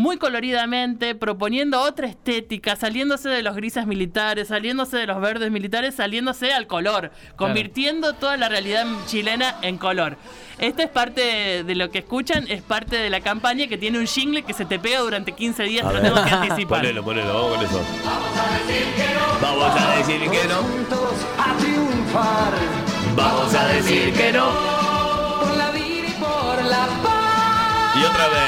muy 0.00 0.16
coloridamente, 0.16 1.14
proponiendo 1.14 1.82
otra 1.82 2.06
estética, 2.06 2.74
saliéndose 2.74 3.28
de 3.28 3.42
los 3.42 3.54
grises 3.54 3.86
militares, 3.86 4.48
saliéndose 4.48 4.96
de 4.96 5.06
los 5.06 5.20
verdes 5.20 5.50
militares, 5.50 5.94
saliéndose 5.96 6.54
al 6.54 6.66
color, 6.66 7.12
convirtiendo 7.36 8.14
toda 8.14 8.38
la 8.38 8.48
realidad 8.48 8.86
chilena 9.06 9.56
en 9.60 9.76
color. 9.76 10.16
Esta 10.58 10.84
es 10.84 10.88
parte 10.88 11.64
de 11.64 11.74
lo 11.74 11.90
que 11.90 11.98
escuchan, 11.98 12.46
es 12.48 12.62
parte 12.62 12.96
de 12.96 13.10
la 13.10 13.20
campaña 13.20 13.66
que 13.66 13.76
tiene 13.76 13.98
un 13.98 14.06
jingle 14.06 14.42
que 14.42 14.54
se 14.54 14.64
te 14.64 14.78
pega 14.78 15.00
durante 15.00 15.32
15 15.32 15.62
días, 15.64 15.84
A 15.84 15.90
te 15.90 15.96
lo 15.96 16.02
ver. 16.02 16.12
tengo 16.14 16.26
que 16.26 16.34
anticipar. 16.34 16.80
Ponelo, 16.80 17.04
ponelo, 17.04 17.34
vamos 17.34 17.56
con 17.58 17.66
eso. 17.66 17.82
Vamos 19.42 19.80
a 19.80 19.96
decir 19.96 20.20
que 20.30 20.48
no. 20.48 20.56
juntos 20.62 21.26
a 21.38 21.56
triunfar 21.58 22.89
Vamos 23.16 23.54
a 23.54 23.66
decir 23.68 24.12
que 24.12 24.32
no. 24.32 24.46
por 25.40 25.56
la 25.56 25.70
vida 25.70 26.08
y 26.08 26.12
por 26.20 26.64
la 26.64 26.86
paz. 27.02 27.96
Y 27.96 28.04
otra 28.04 28.28
vez. 28.28 28.40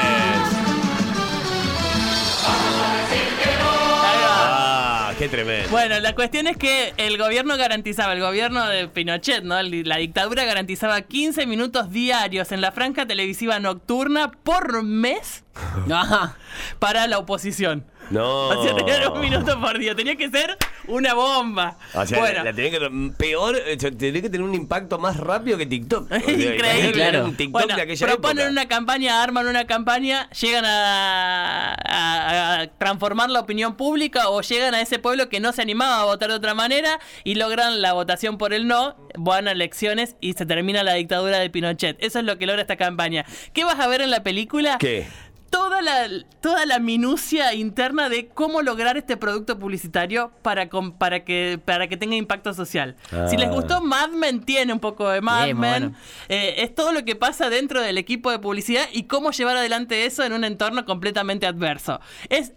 Ahí 4.03 4.21
va. 4.23 5.09
Ah, 5.09 5.13
qué 5.17 5.29
tremendo. 5.29 5.69
Bueno, 5.69 5.99
la 5.99 6.15
cuestión 6.15 6.47
es 6.47 6.57
que 6.57 6.93
el 6.97 7.17
gobierno 7.17 7.57
garantizaba, 7.57 8.13
el 8.13 8.21
gobierno 8.21 8.67
de 8.67 8.87
Pinochet, 8.87 9.43
¿no? 9.43 9.61
La 9.61 9.97
dictadura 9.97 10.45
garantizaba 10.45 11.01
15 11.01 11.45
minutos 11.45 11.91
diarios 11.91 12.51
en 12.51 12.61
la 12.61 12.71
franja 12.71 13.05
televisiva 13.05 13.59
nocturna 13.59 14.31
por 14.31 14.83
mes 14.83 15.43
Ajá. 15.91 16.37
para 16.79 17.07
la 17.07 17.17
oposición. 17.19 17.85
No. 18.13 18.49
O 18.53 18.63
sea, 18.63 18.75
tenía 18.75 19.09
un 19.09 19.19
minuto 19.19 19.59
por 19.59 19.77
día. 19.77 19.95
Tenía 19.95 20.15
que 20.15 20.29
ser 20.29 20.57
una 20.87 21.13
bomba. 21.13 21.77
O 21.93 22.05
sea, 22.05 22.19
bueno, 22.19 22.37
la, 22.39 22.43
la 22.45 22.53
tenía 22.53 22.71
que 22.71 23.11
peor, 23.17 23.57
tenía 23.97 24.21
que 24.21 24.29
tener 24.29 24.41
un 24.41 24.53
impacto 24.55 24.97
más 24.99 25.17
rápido 25.17 25.57
que 25.57 25.65
TikTok. 25.65 26.05
O 26.05 26.07
sea, 26.07 26.17
Increíble. 26.31 26.91
Claro. 26.93 27.25
Un 27.25 27.35
TikTok 27.35 27.51
bueno, 27.67 27.75
de 27.75 27.97
proponen 27.97 28.37
época. 28.45 28.51
una 28.51 28.67
campaña, 28.67 29.23
arman 29.23 29.47
una 29.47 29.65
campaña, 29.65 30.29
llegan 30.29 30.65
a, 30.65 31.73
a- 31.73 32.59
a 32.61 32.67
transformar 32.77 33.29
la 33.29 33.39
opinión 33.39 33.75
pública 33.75 34.29
o 34.29 34.41
llegan 34.41 34.75
a 34.75 34.81
ese 34.81 34.99
pueblo 34.99 35.29
que 35.29 35.39
no 35.39 35.51
se 35.51 35.61
animaba 35.61 36.01
a 36.01 36.05
votar 36.05 36.29
de 36.29 36.35
otra 36.35 36.53
manera 36.53 36.99
y 37.23 37.35
logran 37.35 37.81
la 37.81 37.93
votación 37.93 38.37
por 38.37 38.53
el 38.53 38.67
no, 38.67 38.95
van 39.17 39.47
a 39.47 39.51
elecciones 39.51 40.15
y 40.21 40.33
se 40.33 40.45
termina 40.45 40.83
la 40.83 40.93
dictadura 40.93 41.39
de 41.39 41.49
Pinochet. 41.49 41.97
Eso 42.03 42.19
es 42.19 42.25
lo 42.25 42.37
que 42.37 42.45
logra 42.45 42.61
esta 42.61 42.75
campaña. 42.77 43.25
¿Qué 43.53 43.63
vas 43.63 43.79
a 43.79 43.87
ver 43.87 44.01
en 44.01 44.11
la 44.11 44.23
película? 44.23 44.77
¿Qué? 44.79 45.07
Toda 45.53 45.83
la, 45.83 46.07
toda 46.41 46.65
la 46.65 46.79
minucia 46.79 47.53
interna 47.53 48.09
de 48.09 48.27
cómo 48.27 48.63
lograr 48.63 48.97
este 48.97 49.17
producto 49.17 49.59
publicitario 49.59 50.31
para, 50.41 50.67
com- 50.67 50.97
para, 50.97 51.23
que, 51.23 51.59
para 51.63 51.87
que 51.87 51.95
tenga 51.95 52.15
impacto 52.15 52.55
social. 52.55 52.95
Si 53.29 53.37
les 53.37 53.49
Ah. 53.49 53.51
gustó 53.51 53.79
Mad 53.81 54.09
Men, 54.09 54.43
tiene 54.43 54.73
un 54.73 54.79
poco 54.79 55.07
de 55.09 55.21
Mad 55.21 55.43
Bien, 55.45 55.59
Men. 55.59 55.81
bueno. 55.83 55.97
Eh, 56.27 56.55
es 56.63 56.73
todo 56.73 56.91
lo 56.91 57.05
que 57.05 57.15
pasa 57.15 57.51
dentro 57.51 57.81
del 57.81 57.99
equipo 57.99 58.31
de 58.31 58.39
publicidad 58.39 58.85
y 58.91 59.03
cómo 59.03 59.29
llevar 59.29 59.55
adelante 59.57 60.05
eso 60.07 60.23
en 60.23 60.33
un 60.33 60.43
entorno 60.43 60.85
completamente 60.85 61.45
adverso. 61.45 61.99
Es 62.29 62.53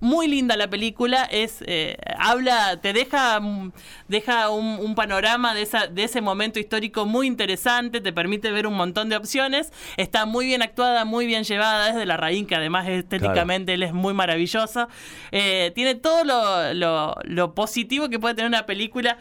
muy 0.00 0.28
linda 0.28 0.56
la 0.56 0.68
película, 0.68 1.24
es 1.24 1.62
eh, 1.66 1.96
habla, 2.18 2.78
te 2.80 2.92
deja, 2.92 3.40
mm, 3.40 3.72
deja 4.08 4.50
un, 4.50 4.78
un 4.80 4.94
panorama 4.94 5.54
de, 5.54 5.62
esa, 5.62 5.86
de 5.86 6.04
ese 6.04 6.20
momento 6.20 6.58
histórico 6.60 7.04
muy 7.06 7.26
interesante, 7.26 8.00
te 8.00 8.12
permite 8.12 8.50
ver 8.50 8.66
un 8.66 8.74
montón 8.74 9.08
de 9.08 9.16
opciones, 9.16 9.72
está 9.96 10.24
muy 10.26 10.46
bien 10.46 10.62
actuada, 10.62 11.04
muy 11.04 11.26
bien 11.26 11.44
llevada, 11.44 11.88
es 11.90 11.96
de 11.96 12.06
la 12.06 12.16
Raín, 12.16 12.46
que 12.46 12.54
además 12.54 12.86
estéticamente 12.88 13.74
él 13.74 13.82
es 13.82 13.92
muy 13.92 14.14
maravilloso, 14.14 14.88
Eh, 15.30 15.72
tiene 15.74 15.94
todo 15.94 16.24
lo, 16.24 16.72
lo- 16.74 17.14
lo 17.24 17.54
positivo 17.54 18.08
que 18.08 18.18
puede 18.18 18.34
tener 18.34 18.48
una 18.48 18.64
película 18.64 19.18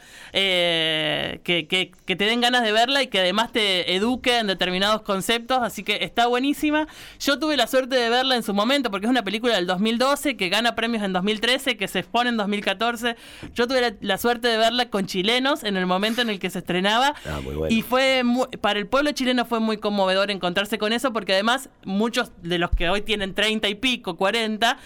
eh, 0.52 1.42
que, 1.44 1.68
que- 1.68 1.92
que 2.06 2.16
te 2.16 2.26
den 2.26 2.40
ganas 2.42 2.64
de 2.64 2.72
verla 2.72 3.02
y 3.04 3.08
que 3.08 3.20
además 3.20 3.52
te 3.52 3.96
eduque 3.96 4.38
en 4.40 4.48
determinados 4.48 5.02
conceptos, 5.02 5.60
así 5.62 5.84
que 5.84 6.00
está 6.02 6.28
buenísima. 6.28 6.88
Yo 7.20 7.40
tuve 7.40 7.58
la 7.58 7.68
suerte 7.68 7.96
de 7.96 8.10
verla 8.10 8.36
en 8.36 8.44
su 8.44 8.54
momento 8.54 8.90
porque 8.92 9.06
es 9.08 9.10
una 9.12 9.24
película 9.24 9.56
del 9.56 9.68
2012 9.68 10.38
que 10.38 10.50
gana 10.50 10.67
premios 10.76 11.04
en 11.04 11.14
2013, 11.14 11.78
que 11.78 11.88
se 11.88 12.00
expone 12.00 12.30
en 12.30 12.38
2014. 12.38 13.16
Yo 13.54 13.68
tuve 13.68 13.82
la, 13.82 13.94
la 14.02 14.18
suerte 14.18 14.48
de 14.48 14.58
verla 14.58 14.90
con 14.90 15.06
chilenos 15.06 15.64
en 15.64 15.78
el 15.78 15.86
momento 15.86 16.22
en 16.22 16.30
el 16.30 16.40
que 16.40 16.50
se 16.50 16.60
estrenaba 16.60 17.16
Ah, 17.26 17.40
muy 17.44 17.56
bueno. 17.56 17.74
y 17.76 17.82
fue 17.82 18.24
mu- 18.24 18.48
para 18.62 18.80
el 18.80 18.88
pueblo 18.88 19.12
chileno 19.12 19.46
fue 19.46 19.60
muy 19.60 19.78
conmovedor 19.78 20.32
encontrarse 20.32 20.78
con 20.78 20.94
eso 20.94 21.14
porque 21.14 21.34
además 21.34 21.70
muchos 21.86 22.32
de 22.42 22.58
los 22.60 22.70
que 22.72 22.90
hoy 22.90 23.02
tienen 23.02 23.34
30 23.34 23.68
y 23.70 23.76
pico, 23.76 24.18
40 24.18 24.78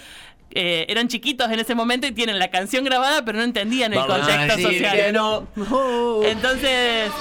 eh, 0.54 0.86
eran 0.90 1.08
chiquitos 1.08 1.50
en 1.52 1.60
ese 1.60 1.76
momento 1.76 2.08
y 2.08 2.12
tienen 2.12 2.40
la 2.40 2.50
canción 2.50 2.84
grabada 2.84 3.24
pero 3.26 3.38
no 3.38 3.44
entendían 3.44 3.94
el 3.94 4.00
Vamos 4.00 4.16
a 4.16 4.20
contexto 4.20 4.58
decir 4.58 4.74
social. 4.86 4.98
que 4.98 5.12
no. 5.12 5.48
Entonces, 6.26 7.12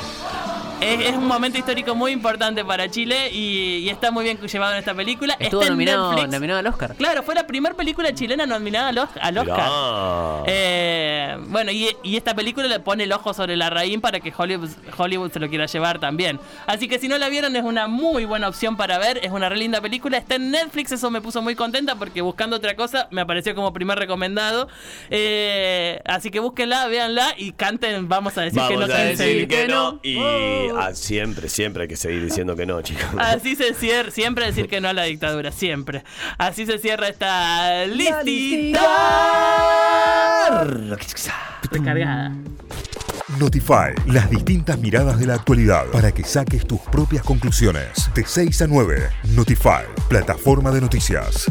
es, 0.81 1.01
es 1.09 1.13
un 1.17 1.27
momento 1.27 1.59
histórico 1.59 1.95
muy 1.95 2.13
importante 2.13 2.65
para 2.65 2.91
Chile 2.91 3.31
y, 3.33 3.79
y 3.85 3.89
está 3.91 4.11
muy 4.11 4.25
bien 4.25 4.39
llevado 4.41 4.73
en 4.73 4.79
esta 4.79 4.95
película. 4.95 5.37
Estuvo 5.39 5.61
Está 5.61 5.67
en 5.73 5.79
nominado, 5.79 6.13
Netflix. 6.13 6.33
nominado 6.33 6.59
al 6.61 6.67
Oscar. 6.67 6.95
Claro, 6.97 7.23
fue 7.23 7.35
la 7.35 7.47
primera 7.47 7.75
película 7.75 8.15
chilena 8.15 8.47
nominada 8.47 8.89
al, 8.89 8.99
al 9.21 9.39
Oscar. 9.39 10.45
Eh, 10.47 11.37
bueno, 11.49 11.71
y, 11.71 11.89
y 12.03 12.17
esta 12.17 12.35
película 12.35 12.67
le 12.67 12.81
pone 12.81 13.05
el 13.05 13.13
ojo 13.13 13.35
sobre 13.35 13.57
la 13.57 13.69
raíz 13.71 13.99
para 14.01 14.21
que 14.21 14.33
Hollywood, 14.37 14.71
Hollywood 14.97 15.33
se 15.33 15.39
lo 15.41 15.49
quiera 15.49 15.67
llevar 15.67 15.99
también. 15.99 16.41
Así 16.67 16.89
que 16.89 16.99
si 16.99 17.09
no 17.09 17.19
la 17.19 17.29
vieron 17.29 17.55
es 17.57 17.63
una 17.65 17.87
muy 17.89 18.25
buena 18.25 18.49
opción 18.49 18.77
para 18.77 18.99
ver, 18.99 19.19
es 19.23 19.31
una 19.33 19.49
re 19.49 19.57
linda 19.57 19.81
película, 19.81 20.17
está 20.17 20.37
en 20.37 20.51
Netflix, 20.51 20.93
eso 20.93 21.11
me 21.11 21.21
puso 21.21 21.43
muy 21.43 21.55
contenta 21.55 21.97
porque 21.97 22.21
buscando 22.23 22.57
otra 22.57 22.75
cosa 22.77 23.09
me 23.11 23.20
apareció 23.21 23.55
como 23.55 23.73
primer 23.73 23.99
recomendado. 23.99 24.69
Eh, 25.11 26.01
así 26.05 26.31
que 26.31 26.41
búsquenla, 26.41 26.87
véanla 26.89 27.35
y 27.37 27.53
canten, 27.53 28.09
vamos 28.09 28.37
a 28.39 28.43
decir 28.43 28.61
que 28.69 28.75
Vamos 28.75 28.89
no 28.89 28.95
a 28.95 28.99
se 28.99 29.05
decir 29.05 29.49
que 29.49 29.69
no. 29.69 29.93
no. 29.93 30.01
Y 30.03 30.19
ah, 30.77 30.91
siempre, 30.95 31.49
siempre 31.49 31.83
hay 31.83 31.89
que 31.89 31.97
seguir 31.97 32.25
diciendo 32.25 32.57
que 32.57 32.67
no, 32.67 32.81
chicos. 32.83 33.05
Así 33.19 33.57
se 33.57 33.75
cierra, 33.75 34.11
siempre 34.11 34.47
decir 34.47 34.69
que 34.69 34.81
no 34.81 34.89
a 34.89 34.93
la 34.93 35.05
dictadura, 35.05 35.53
siempre. 35.53 36.05
Así 36.39 36.67
se 36.67 36.79
cierra 36.79 37.09
esta 37.09 37.87
listita. 37.87 38.81
Descargada. 41.71 42.33
Notify, 43.39 43.95
las 44.07 44.29
distintas 44.29 44.79
miradas 44.79 45.19
de 45.21 45.27
la 45.27 45.35
actualidad 45.35 45.87
para 45.93 46.11
que 46.13 46.25
saques 46.25 46.67
tus 46.67 46.81
propias 46.81 47.23
conclusiones. 47.23 48.11
De 48.15 48.25
6 48.27 48.63
a 48.63 48.67
9, 48.67 49.09
Notify, 49.35 49.85
plataforma 50.09 50.71
de 50.73 50.81
noticias. 50.81 51.47